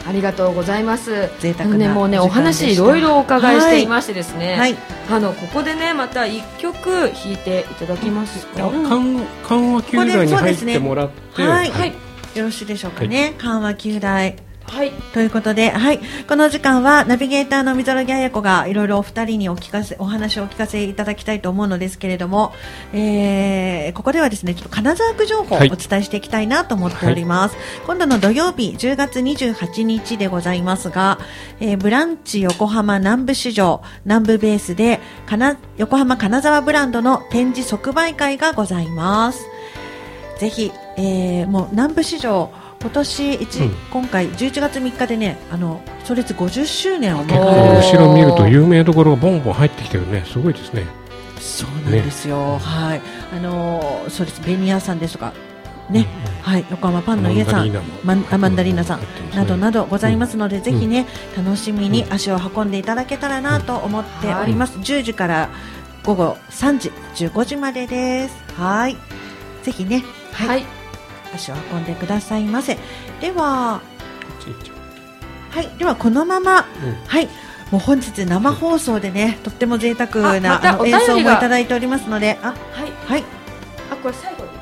[0.05, 1.31] ありがとうございます。
[1.39, 4.77] 贅沢なねもうねお話いろいろお伺いしていましてですね、はい。
[5.11, 8.83] あのここでねまた一曲弾いていただけますか、うん。
[9.17, 11.93] 緩緩和球団に入ってもらって、はい、はい。
[12.35, 14.37] よろしいでしょうかね、緩和球大
[14.73, 14.91] はい。
[15.13, 22.55] ということで、はい、この時間はナビゲーターの溝呂彩子がいろいろお二人にお聞かせお話をお聞かせいただきたいと思うのですけれども、
[22.95, 25.69] えーここではですねちょっと金沢区情報をおはい。
[25.69, 27.57] 伝えしていきたいなと思っております、
[27.87, 31.19] 今度の土曜日10月28日でございますが、
[31.61, 39.45] えーブランチ横浜南部市場南部ベースで金横浜金沢ブランドの展示即売会がございます。
[40.39, 42.51] ぜひ、えーもう南部市場
[42.83, 43.71] 今年一、うん。
[43.91, 50.25] 今回11月3日でねあの創立50周年を迎結構える後ろ見ると有名どころがボンボン入ってきてるね。
[50.27, 50.85] すごいですね。
[51.39, 53.03] そうなんですよ、はい。
[53.33, 55.33] あのーそうですベニヤさんですとか
[55.91, 56.07] ね、
[56.43, 56.65] はい。
[56.71, 57.73] 横浜パンの家さん
[58.05, 59.01] マンアマンダリーナさん
[59.35, 61.07] などなどございますので、ぜひね
[61.37, 65.51] 楽しみに足を運んでいただけたらなと思っております、10時から
[66.05, 66.91] 午後3時
[67.27, 68.37] 15時までです。
[68.55, 68.97] はい。
[69.63, 70.03] ぜひね。
[70.33, 70.82] はい、はい
[71.35, 72.79] 足を運んでくださいませ。
[73.21, 73.81] では
[75.51, 76.67] はいではこのまま、
[77.07, 77.29] はい
[77.71, 82.91] もう本日生放送でねとっても贅沢なあま演奏もいただいておりますのであはい。
[83.07, 83.25] はい。
[83.91, 84.53] あこれ最後に。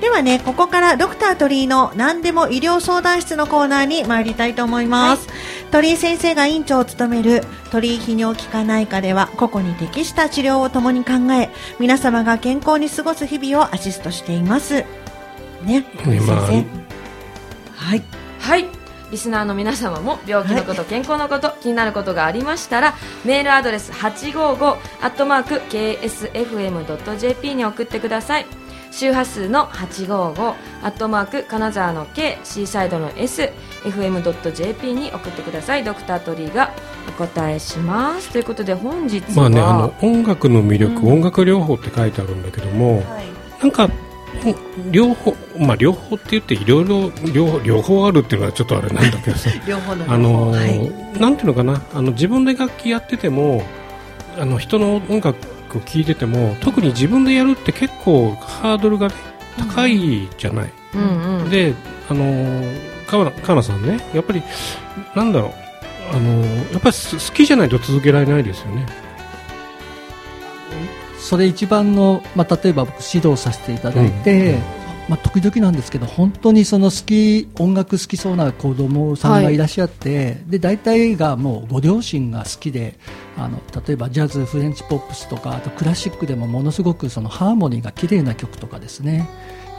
[0.00, 5.28] ではねここからドクター鳥居の何でも医療相談室のコーナーに参りたいと思います、
[5.72, 11.50] 鳥居先生が院長を務める鳥居泌尿器科内科では個々に適した治療を共に考え
[11.80, 14.84] 皆様が健康に過ごす日々をアシストしています
[15.62, 15.84] ね。
[16.04, 18.02] 先生、まはい。
[18.38, 18.80] はい。
[19.10, 22.94] リスナーの皆様も病気のこと、健康のこと気になることがありましたら
[23.24, 24.78] メールアドレス855
[26.00, 28.46] ksfm.jp に送ってください。
[28.92, 33.50] 周波数の855アットマーク金沢の K シーサイドの S
[33.84, 35.84] FM.jp に送ってください。
[35.84, 36.72] ドクタートリーが
[37.08, 38.30] お答えします。
[38.30, 41.12] ということで本日はまあねあの音楽の魅力、うん。
[41.14, 43.26] 音楽療法って書いてあるんだけども、はい。
[43.60, 44.09] なんかうん
[44.90, 49.50] 両方まあ両方って言っていろいろ両両方あるっていうのはちょっとあれなんだけどさ。
[50.08, 50.70] あのはい。
[50.70, 51.82] ーなんていうのかな。
[51.94, 53.62] あの自分で楽器やってても
[54.38, 55.28] あの人の音楽
[55.76, 59.14] を聴いてても特に自分でやるって結構ハードルがね
[59.58, 61.50] 高いじゃない、うんうん。
[61.50, 61.74] で
[62.08, 64.42] あのー川名さんねやっぱり
[65.16, 65.52] なんだろう。
[66.16, 68.86] あのーやっぱりす好きじゃないと続けられないですよね
[71.20, 74.58] それ一番の、まあ、例えば僕指導させていただいて、
[75.08, 82.98] まあ、時々なんですけど本当にその好き音楽好きそうな子供さんがいらっしゃって、で大体がもうご両親が好きで
[83.36, 89.28] あの例えばジャズフレンチポップスとかあとクラシックでもものすごくそのハーモニーが綺麗な曲とかですね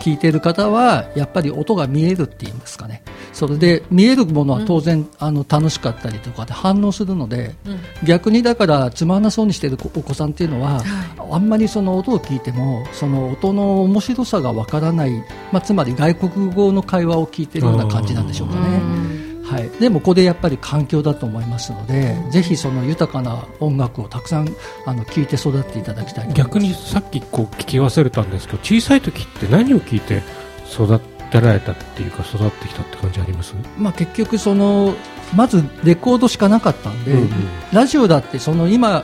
[0.01, 3.03] 聴いてる方はやっぱり音が見えるっていうんですかね。
[3.33, 7.55] それで見えるものは当然、あの楽しかったりとかで反応するので、
[8.03, 10.83] 逆にだからつまらなそうにしてるお子さんっていうのは、
[11.31, 15.11] あんまりその音を聞いてもその音の面白さがわからない、
[15.51, 19.30] まあ、つまり外国語の会話を聞いてるような感じなんでしょうかね。
[19.51, 30.23] はい、でもここでやっぱり環境だと思いますので、ぜひその豊かな音楽をたくさんあの聴いて育っていただきたい逆にさっきこう聞き忘れたんですけど小さい時って何を聞いて
[30.71, 30.99] 育
[31.31, 34.95] てられたっていうか育ってきたって感じあります、まあ、結局その
[35.35, 37.29] まずレコードしかなかったんで、うんうん。
[37.73, 39.03] ラジオだってその今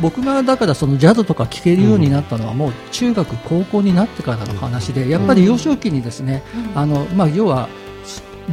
[0.00, 6.42] 僕がだからそのジャズとか聴けるようになったのはもう中学高校になってからの話でやっぱり幼少期にですね、
[6.74, 7.68] あのまあ、要は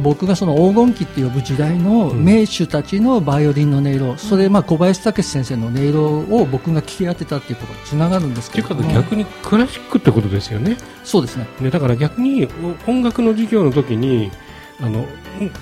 [0.02, 8.92] 僕がその黄金期って呼ぶ時代の名手たちのバイオリンの音色、うん、それまあ小林武史先生の音色を僕が聞き当てたっていうことにつながるんですけども。
[8.92, 10.76] 逆にクラシックってことですよね。
[11.04, 11.46] そうですね。
[11.60, 12.48] ねだから逆に
[12.86, 14.30] 音楽の授業の時に
[14.80, 15.06] あの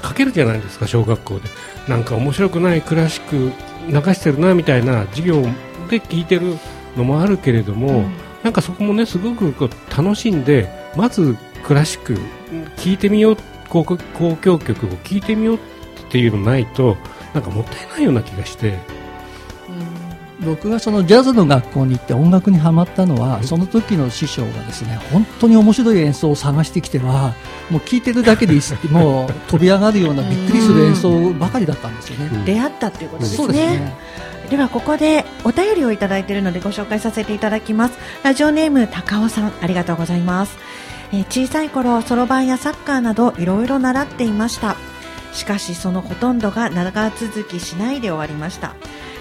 [0.02, 1.48] かけるじゃないですか小学校で。
[1.88, 3.52] なんか面白くないクラシック
[3.88, 5.42] 流してるなみたいな授業
[5.90, 6.56] で聞いてる
[6.96, 8.12] のもあるけれども、うん、
[8.42, 12.18] なんかそこもねすごくこう楽しんでまずクラシック
[12.76, 15.60] 聞いてみよう交交響曲を聴いてみようっ
[16.10, 16.96] ていうのないと
[17.32, 18.78] なんかもったいないような気がして。
[20.40, 27.34] 僕がそのジャズの学校に行って音楽にはまったのはその時の師匠がですね本当に面白い演奏を探してきては
[27.70, 28.54] もう聴いてるだけで
[28.90, 32.42] もう飛び上がるようなびっくりする演奏ばかりだったんですよね。
[32.44, 33.46] 出会ったっていうことですね。
[33.48, 33.94] でね。
[34.50, 37.94] ではここでお便りをいただいているのでご紹介させていただきます。
[38.22, 40.58] ラジオネーム高尾さんありがとうございます
[41.12, 44.76] え小さい頃そろばんやサッカーなどいろいろ習っていました。
[45.32, 48.74] しかしそのほとんどが長続きしないで終わりました。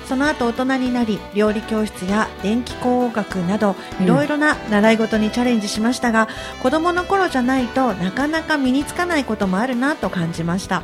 [0.06, 10.84] その後大人になり料理教室や電気工学などいろいろな習い事にチャレンジしましたが、うん、子供の頃じゃないとなかなか身につかないこともあるなと感じました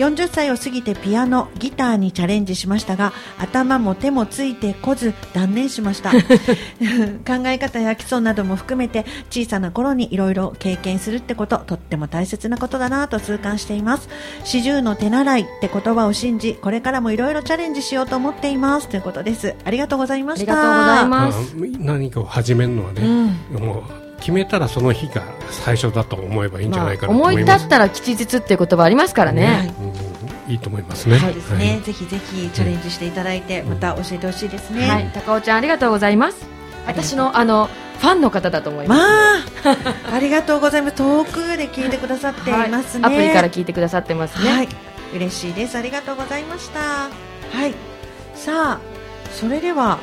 [0.00, 6.10] 40歳を過ぎてピアノ、ギターにチャレンジしましたが頭も手もついてこず断念しました。
[7.26, 14.08] 考え方や基礎なども含めて小さな頃にいろいろ経験するってこととっても大切なことだなと痛感しています。
[14.44, 18.88] 四十の手習いって言葉を信じこれからもいろいろチャレンジしようと思っています。
[18.88, 19.54] ということです。
[19.66, 20.52] ありがとうございました。
[20.52, 21.54] ありがとうございます。
[21.78, 29.89] 何かを始めるのはね、うん、もう決めたらその日が最初だと思えばいいんじゃないかなと思います、まあ、思い立ったら吉日っていう言葉ありますからね、うん、
[30.50, 31.18] いいと思いますね。
[31.18, 36.46] そうですね、はい、ぜひぜひチャレンジしていただいて、また教えてほしいですね、はい、高尾ちゃんありがとうございます。
[36.86, 39.00] 私のあのファンの方だと思います。
[39.64, 39.72] ま
[40.12, 40.96] あ、ありがとうございます。
[40.96, 44.50] 遠くで聞いてくださっていますね、はい、アプリから聞いてくださってますね。
[44.50, 44.68] はい、
[45.14, 45.76] 嬉しいです。
[45.76, 46.80] ありがとうございました。
[46.80, 47.10] は
[47.66, 47.74] い。
[48.34, 48.80] さあ、
[49.30, 49.98] それでは、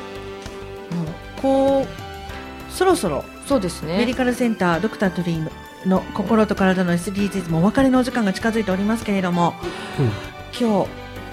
[1.42, 3.98] こうそろそろそうですね。
[3.98, 9.54] メディカルセンタードクタートリーの心と体の SDGs もお別れのお時間が近づいておりますけれども、
[9.98, 10.10] うん、
[10.58, 10.86] 今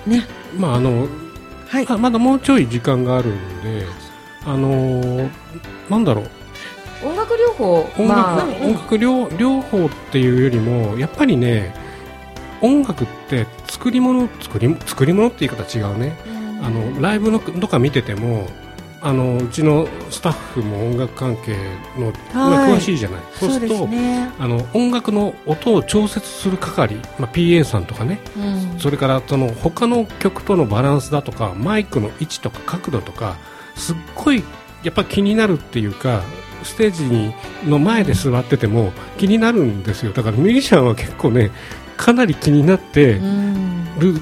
[0.06, 0.28] 日ね。
[0.58, 1.08] まああの、
[1.68, 3.86] はい、まだもうちょい時間があるんで
[4.46, 5.30] あのー、
[5.90, 6.30] なんだろう。
[7.04, 7.74] 音楽療法。
[7.98, 11.74] 音楽まあ、音楽療療法っていうよりもやっぱりね
[12.62, 16.18] 音楽って作り物作り作り物って言い方違うね、
[16.64, 18.48] あのライブのとか見てても
[19.06, 21.56] あのうちのスタッフも音楽関係
[21.96, 23.22] の、はい、詳しいじゃない。
[23.36, 33.38] そうすると、ね、あの音楽の音を調節する係、まあ、PA さんとかね、うん、それからその他の曲とのバランスだとかマイクの位置とか角度とか
[33.76, 34.44] すっごい
[34.82, 36.24] やっぱ気になるっていうか
[36.64, 37.32] ステージに
[37.64, 40.14] の前で座ってても気になるんですよ。
[40.14, 41.52] だからミュージシャンは結構ね
[41.96, 43.22] かなり気になって
[44.00, 44.20] る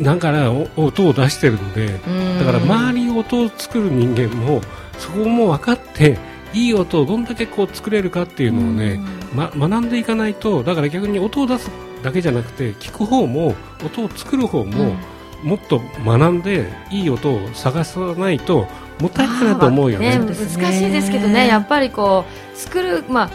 [0.00, 1.98] だから音を出してるんで
[2.38, 4.60] だから周り音を作る人間も
[4.98, 6.18] そこも分かって
[6.54, 9.00] いい音をどんだけこう作れるかっていうのをね、
[9.34, 11.70] ま、学んでいかないとだから逆に音を出す
[12.02, 14.96] だけじゃなくて聞く方も音を作る方も、
[15.44, 18.66] もっと学んでいい音を探さないと
[19.00, 22.24] もったいないなと思うよね、ね、難しいですけどねやっぱりこ
[22.54, 23.30] う作るまあ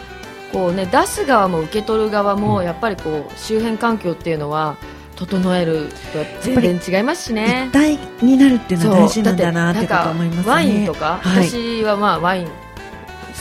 [0.51, 4.77] こうね出す側も受け取る側も、やっぱりこう周辺環境っていうのは
[5.17, 7.65] 整えると全然違いますしね。
[7.69, 10.51] 一体になるっていうのは大事なんだなってこと思いますね。
[10.53, 12.51] ワインとか、はい、私はまあワイン好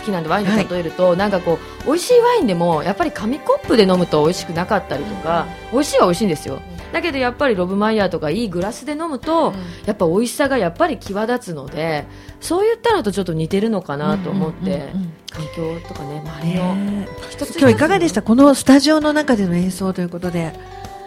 [0.04, 6.60] きなんでワインで例えると、はい、なんかこう美味しいワインでもやっぱり紙コップで飲むと美味しくなかったりとか、うん、美味しいは美味しいんですよ、
[6.92, 9.54] だけどやっぱりロブマイヤーとかいいグラスで飲むと、うん、
[9.86, 12.04] やっぱ美味しさがやっぱり際立つので
[12.40, 14.90] そういったのとちょっと似てるのかなと思って、
[15.30, 18.22] 環境とかね周りの一つ今日いかがでした？
[18.22, 20.52] このスタジオの中での演奏ということで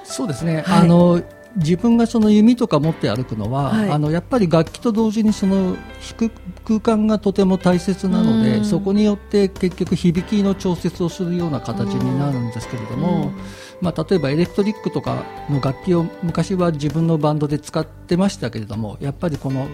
[0.10, 1.22] そうですね、はい、あの
[1.55, 5.76] 自分がその弓とか持って歩くのは、はい、あのやっぱり楽器と同時にその
[6.20, 6.32] 弾く
[6.66, 13.32] 空間がとても大切なのでそこによって結局響きの調節をするような形になるんですけれども、
[13.82, 19.68] まあ、例えばエレクトリックとかの楽器を昔は自分のバンドで使ってましたけれどもやっぱりこの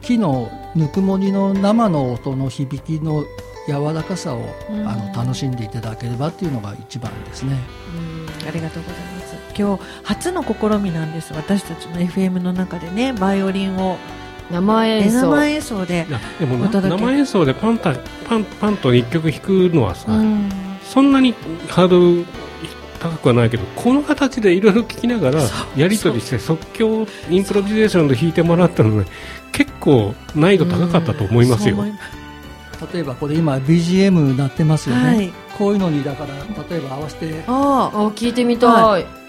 [0.00, 3.24] 木のぬくもりの生の音の響きの
[3.66, 7.56] 柔らかさを、あの楽しんでいただければっていうのが一番ですね。
[8.46, 9.13] ありがとうございます。
[9.56, 11.32] 今日初の試みなんです。
[11.32, 13.98] 私たちの FM の中でね、バイオリンを。
[14.50, 15.20] 生演奏。
[15.22, 16.06] 生演奏で
[16.38, 17.94] でも生演奏でパンタ
[18.28, 20.50] パンパンと一曲弾くのはさ、うん、
[20.82, 21.34] そんなに
[21.68, 22.26] ハードル
[23.00, 25.42] 高くはないけどこの形でいろいろ聞きながら
[25.76, 29.10] やり取りして即興インプロビゼーションで弾いてもらったので
[29.52, 31.76] 結構難易度高かったと思いますよ。
[32.92, 35.32] 例えばこれ今 BGM 鳴ってますよね、はい。
[35.56, 36.34] こういうのにだから
[36.68, 37.44] 例えば合わせて。
[37.46, 39.23] ああ聞いてみたい、はあ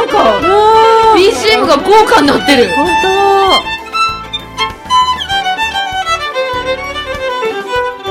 [0.00, 0.40] なんか
[1.14, 3.10] BGM が豪華になってる本当。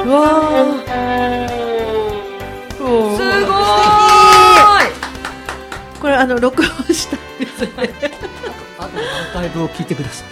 [0.06, 0.20] うわ
[3.18, 6.00] すごーい。
[6.00, 7.18] これあの録音した。
[7.18, 7.70] んですね
[8.78, 10.28] あとアーカイブを聞いてください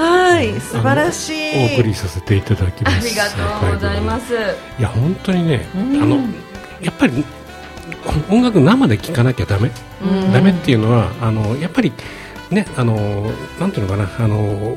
[0.00, 1.72] はい素晴らしい。
[1.72, 2.96] お送りさせていただきます。
[2.96, 4.34] ありがとうございます。
[4.78, 6.02] いや本当にね、うん。
[6.02, 6.16] あの
[6.82, 7.24] やっぱり
[8.30, 9.70] 音楽生で聴かなきゃダメ、
[10.02, 10.32] うん。
[10.32, 11.92] ダメっていうのはあのやっぱり
[12.50, 14.08] ねあのなんていうのかな？
[14.18, 14.76] あの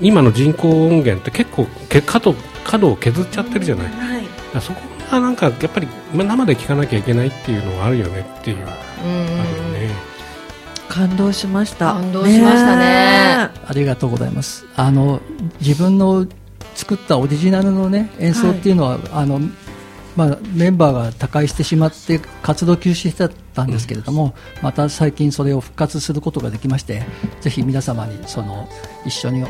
[0.00, 2.34] 今の人工音源って結構け角
[2.64, 4.24] 角を削っちゃってるじゃない、だかはい。
[4.54, 8.62] らそこがなんかやっぱりま生で聴かなきゃいけないっていうのがあるよねっていう、うん。
[8.62, 9.90] あるよね。
[10.88, 11.94] 感動しました。
[11.94, 13.50] 感動しましたね。
[13.66, 14.64] ありがとうございます。
[14.76, 15.20] あの
[15.60, 16.26] 自分の
[16.74, 19.40] 作ったオリジナルのね演奏っていうのは、あの
[20.16, 27.02] まあ、メンバーが他界してしまって活動休止してたんですけれども、また最近それを復活することができまして
[27.40, 28.68] ぜひ皆様にその
[29.04, 29.44] 一緒に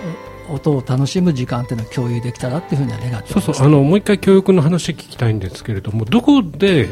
[0.49, 3.47] お音を楽しむ時間っていうのを共有できたらっていうふうには願ってます。
[3.47, 3.67] そうそう。
[3.67, 6.89] あのもう一回教育の話聞きたいんですけれどもどこで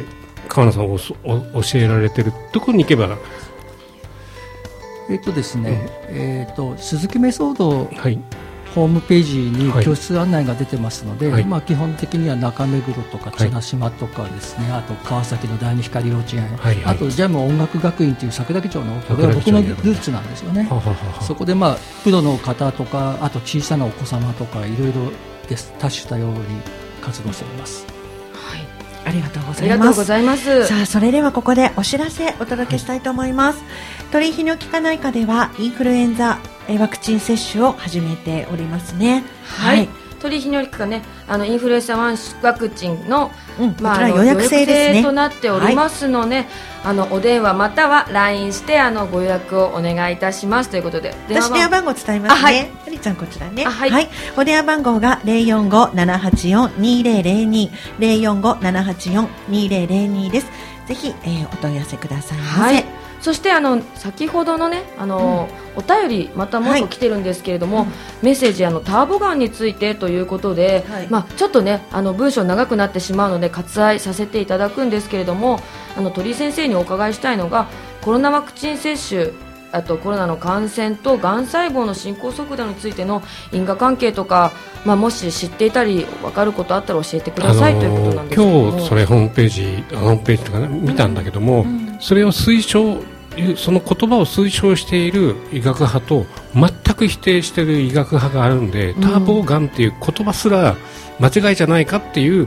[0.48, 3.16] 川名さんをお教えられてるどこに行けば？
[5.10, 8.18] えっとですね、えっと鈴木メソードはい
[8.74, 9.84] ホームページにはい。
[9.84, 11.44] 教室案内が出てますので、はい。
[11.44, 16.94] まあ、基本的には中目黒とか綱島とかですね、あと川崎の第二光幼稚園、はいはい。
[16.94, 20.64] あとジャム音楽学院という桜木町のこれは僕のルーツなんですよね。
[20.64, 21.22] はははは。
[21.22, 25.12] そこでまあプロの方とかあと小さなお子様とかいろいろ
[25.48, 26.60] です多種多様に
[27.00, 27.86] 活動しております。
[29.04, 30.66] ありがとうごありがとございうますざいます。
[30.68, 33.58] さあそれではここでお知らせお届けしたいと思います、
[34.12, 36.38] 鳥居泌尿器科内科ではインフルエンザ
[36.68, 39.24] えーワクチン接種を始めておりますね。
[39.44, 39.88] はい、
[40.20, 41.02] 鳥泌尿器科ね。
[41.28, 45.02] あのインフルエンザワンワクチンの,、うんまあ、予約制ね。
[45.02, 46.46] となっておりますので、
[46.84, 50.70] あのお電話または LINE してあのご予約をお願いいたします。
[50.70, 51.92] ということで私電話番号。
[51.92, 52.54] 伝えますあはい。
[52.54, 52.70] ね。
[52.84, 53.64] はりちゃんこちらね。
[53.66, 54.08] あはい。
[54.36, 57.70] お電話番号が零四五七八四二零零二。
[57.98, 60.46] 零四五七八四二零零二です。
[60.86, 62.38] ぜひ、えー、お問い合わせください。
[62.38, 67.86] はいそしてあの先ほどのねあの、お便りまたもう一個来てるんですけれども、
[68.20, 71.06] メッセージあのターボガンについてということで、はい。
[71.08, 75.60] まあちょっとねあの文章長くなってしまうので割愛させていただくんですけれども
[75.96, 77.68] あの鳥居先生にお伺いしたいのが
[78.02, 79.30] コロナワクチン接種
[79.72, 84.52] あとコロナの感染とがん細胞の進行速度についての因果関係とか、
[84.84, 88.68] まあ、もし知っていたり分かることあったら教えてください、ということなんですけども。
[88.68, 91.64] 今日それホームページホームページとかね見たんだけども、
[92.00, 93.02] それを推奨
[93.56, 100.76] その言葉を推奨している医学派と全く否定している医学派があるんで、ターボガンっていう言葉すら
[101.18, 102.46] 間違いじゃないかっていう、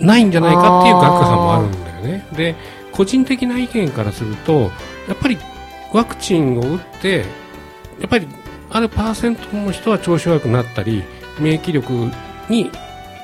[0.00, 2.26] ないんじゃないかっていう学派もあるんだよね。
[2.32, 2.54] で
[2.92, 4.70] 個人的な意見からすると
[5.08, 5.38] やっぱり
[5.92, 7.24] ワクチンを打って
[8.00, 8.28] やっぱり
[8.70, 11.02] あるパーセントの人は調子悪くなったり
[11.38, 12.10] 免疫力
[12.48, 12.70] に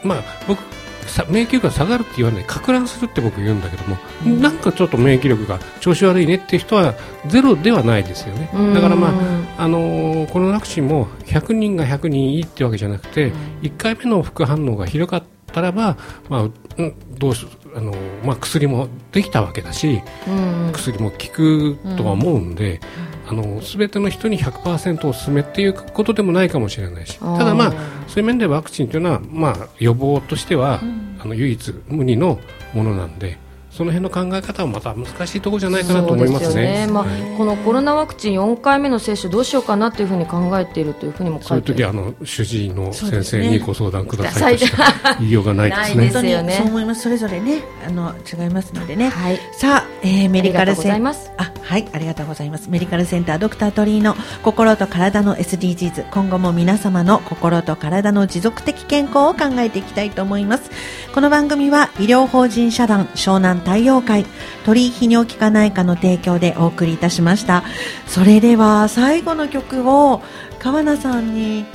[0.02, 0.62] まあ僕
[1.08, 2.44] さ免疫力が下がるって言わない。
[2.44, 3.96] か乱するって僕言うんだけども、
[4.40, 6.94] なんかちょっと免疫力が調子悪いねっていう人は
[7.26, 8.50] ゼロではないですよね。
[8.74, 13.32] だからまああのーこのワクチンも100人が100人いいってわけじゃなくて、
[13.62, 15.96] 1回目の副反応がひどかったらば、
[16.28, 20.72] まあうんどうしあのーまあ、薬もできたわけだし、うん。
[20.72, 22.80] 薬も効くとは思うんで、
[23.28, 27.72] あの全ての人に100%おすすめっていうことでもないかもしれないし、ただまあ
[28.06, 30.80] そういう面でワクチンというのはまあ予防としては、
[31.18, 32.40] あの唯一無二の
[32.72, 33.38] ものなんで。
[33.78, 36.92] その辺の考え方はまた難しいところじゃないかなと思いますそうですよね。
[36.92, 37.36] まあはい。
[37.38, 46.10] このコロナワクチン4回目の接種どうしようかなというふうに考えているというふうにもそういう書いて時はあの主治医の先生にご相談くださいとしか言いようがないですね。
[46.10, 47.02] すよねそう思います。
[47.02, 49.10] それぞれね、あの違いますのでね。
[49.10, 49.38] はい。
[49.52, 51.30] さあ、えーメディカルありがとうございます。
[51.36, 52.70] あ、はい、ありがとうございます。
[52.70, 56.08] メディカルセンタードクター鳥居の心と体の SDGs。
[56.10, 60.70] 今後も皆様の心と体の持続的健康を考えていきたいと思います。
[61.14, 64.24] この番組は医療法人社団湘南太陽会
[64.64, 67.64] 鳥居泌尿器科内科の提供でお送りいたしました。
[68.06, 70.22] それでは最後の曲を
[70.58, 71.66] 川名さんに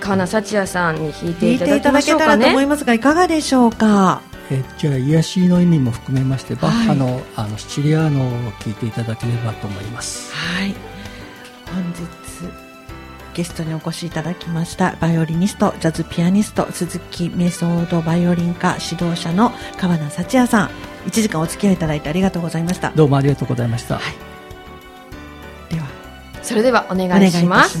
[0.00, 4.20] 川名幸也さんに弾いて弾いただけたらと思いますが、いかがでしょうか？
[4.50, 6.96] えじゃあ癒しの意味も含めましてバッハはい。
[6.96, 10.34] の,、あのシチリアーノを聴いていただければと思います。
[10.34, 10.74] はい。
[11.66, 12.08] 本日
[13.34, 20.70] ゲストにお越しいただきましたバイオリニストジャズピアニスト鈴木メソードバイオリン科指導者の川名幸也さん。
[21.06, 22.90] 1時間お付き合いいただいてありがとうございました。
[22.90, 24.14] どうもありがとうございました、はい。
[25.74, 25.86] では
[26.42, 27.78] それではお願お願いいたいします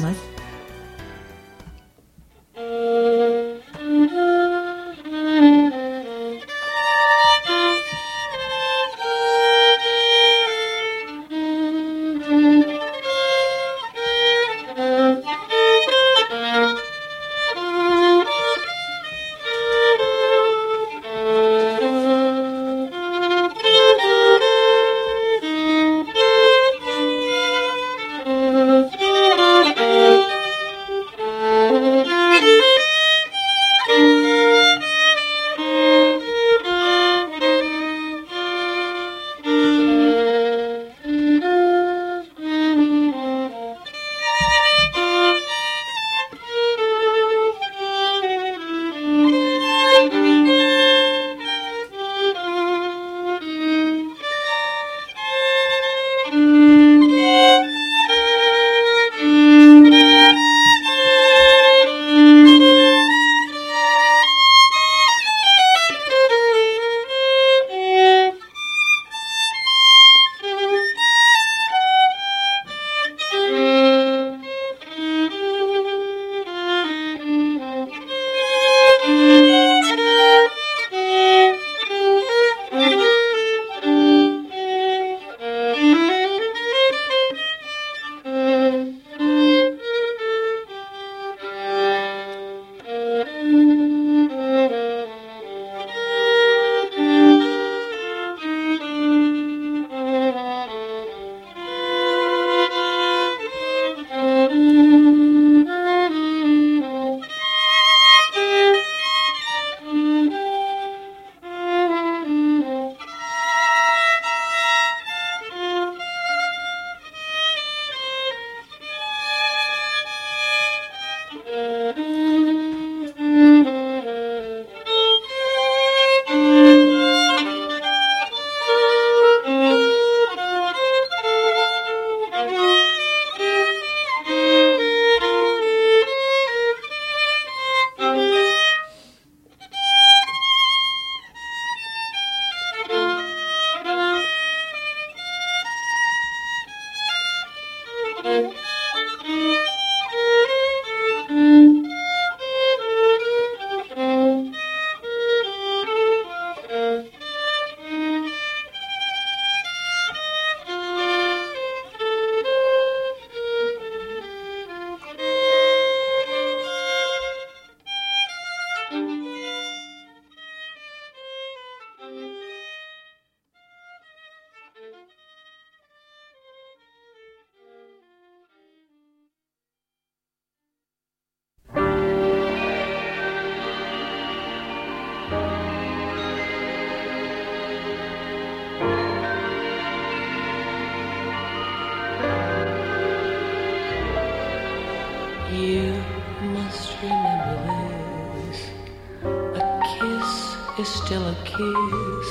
[201.08, 202.30] still a kiss.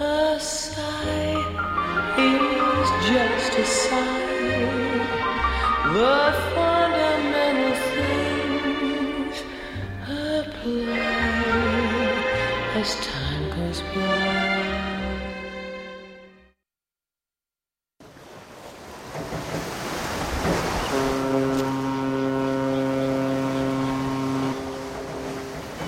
[0.00, 1.38] A sigh
[2.18, 4.26] is just a sigh.
[5.94, 6.18] The
[6.52, 9.36] fundamental things
[10.02, 10.98] apply
[12.74, 14.34] as time goes by.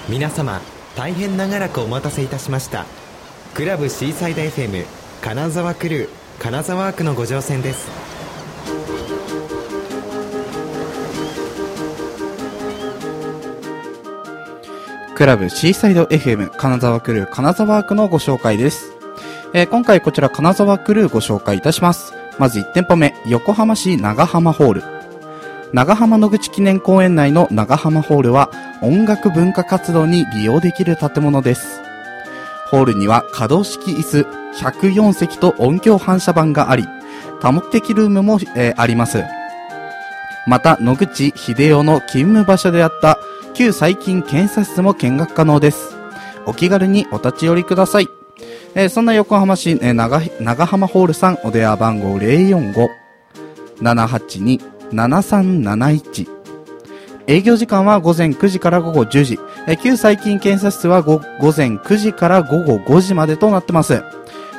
[0.08, 2.86] 皆様大変長らくお待たせいたしました
[3.54, 4.86] クラブシーサイド FM
[5.20, 6.08] 金沢クルー
[6.40, 8.06] 金沢区のご乗船です
[15.16, 18.92] クラブシーサイド FM 金沢クルー金沢区のご紹介です。
[19.54, 22.12] えー今回こちら金沢クルーご紹介いたします。
[22.38, 24.95] まず1店舗目、横浜市長浜ホール。
[25.76, 28.50] 長浜野口記念公園内の長浜ホールは
[28.80, 31.82] 音楽文化活動に利用できる建物です。
[32.70, 34.20] ホールには可動式椅子
[34.58, 36.86] 104席と音響反射板があり、
[37.42, 39.22] 多目的ルームも、えーあります。
[40.46, 43.18] また、野口秀夫の勤務場所であった
[43.52, 45.94] 旧細菌検査室も見学可能です。
[46.46, 48.08] お気軽にお立ち寄りください。
[48.74, 56.36] えーそんな横浜市、えー長長浜ホールさんお電話番号045-782 7371
[57.28, 59.38] 営業時間は午前9時から午後10時。
[59.66, 61.20] え旧細菌検査室は午
[61.56, 64.02] 前9時から午後5時までとなってます。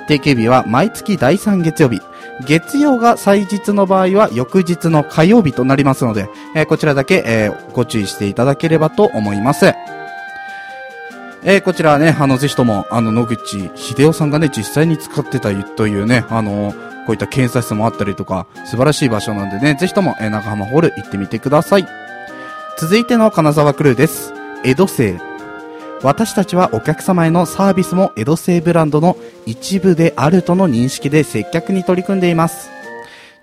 [0.08, 2.02] 定休日は毎月第3月曜日。
[2.46, 9.68] 月曜が祭日の場合は翌日の火曜日となりますので、えーこちらだけ、えーご注意していただければと思います。
[11.44, 16.74] えーこちらはね、あの、ぜひとも、あの、野口秀夫さんがね、実際に使ってたというね、あの、
[17.08, 21.88] こういった検査室もあったりとか、素晴らしい場所なんでね、ぜひとも、え長浜ホール行ってみてください。
[22.78, 24.34] 続いての金沢クルーです。
[24.66, 25.18] 江戸製。
[26.04, 32.70] 私たちはお客様へのサービスも江戸製ブランドの一部であるとの認識で接客に取り組んでいます。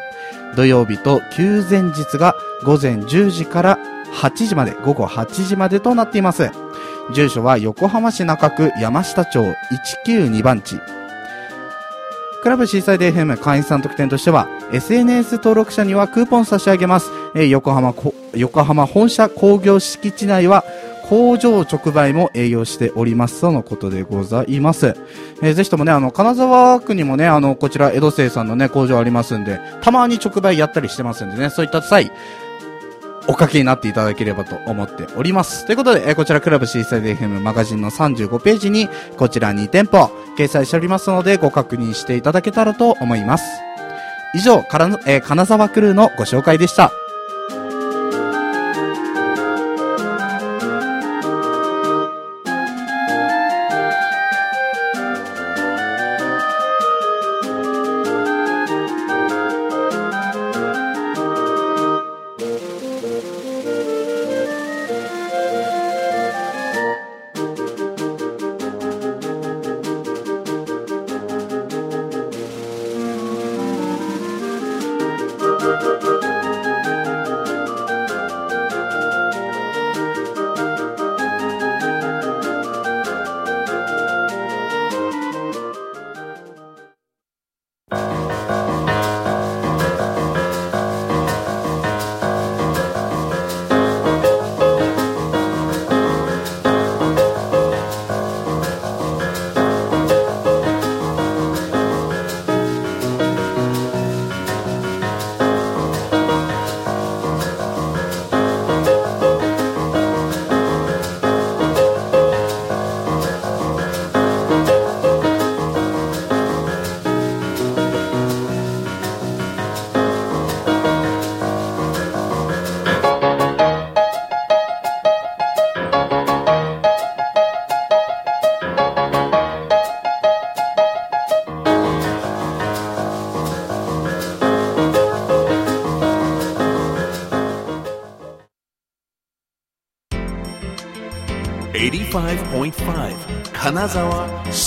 [0.56, 2.34] 土曜日と休前日が
[2.64, 3.78] 午前10時から
[4.14, 6.50] 8時まで午後8時までとなっています。
[7.14, 9.40] 住所は横浜市中区山下町
[10.06, 10.78] 192番地。
[12.42, 17.94] クラブシーサイド FM 会員さん特典としては SNS 登録者にはクーポン差し上げます、えー横浜
[18.34, 20.64] 横浜本社工業敷地内は
[21.10, 24.94] 工場直売も営業しておりますとのことでございます。
[25.42, 32.12] えーぜひともね、あの、金沢区にもね、あの、こちら、江戸清さんのね、工場ありますんで、たまに直売やったりしてますんでね、そういった際、
[33.26, 35.66] おかけになっていただければと思っております。
[35.66, 43.44] ということで、えこちらクラブシーサイド FM マガジンの35ページに、こちら2店舗掲載しておりますので、ご確認していただけたらと思います。
[44.34, 46.92] 以上、からえ金沢クルーのご紹介でした。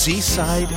[0.04, 0.73] Seaside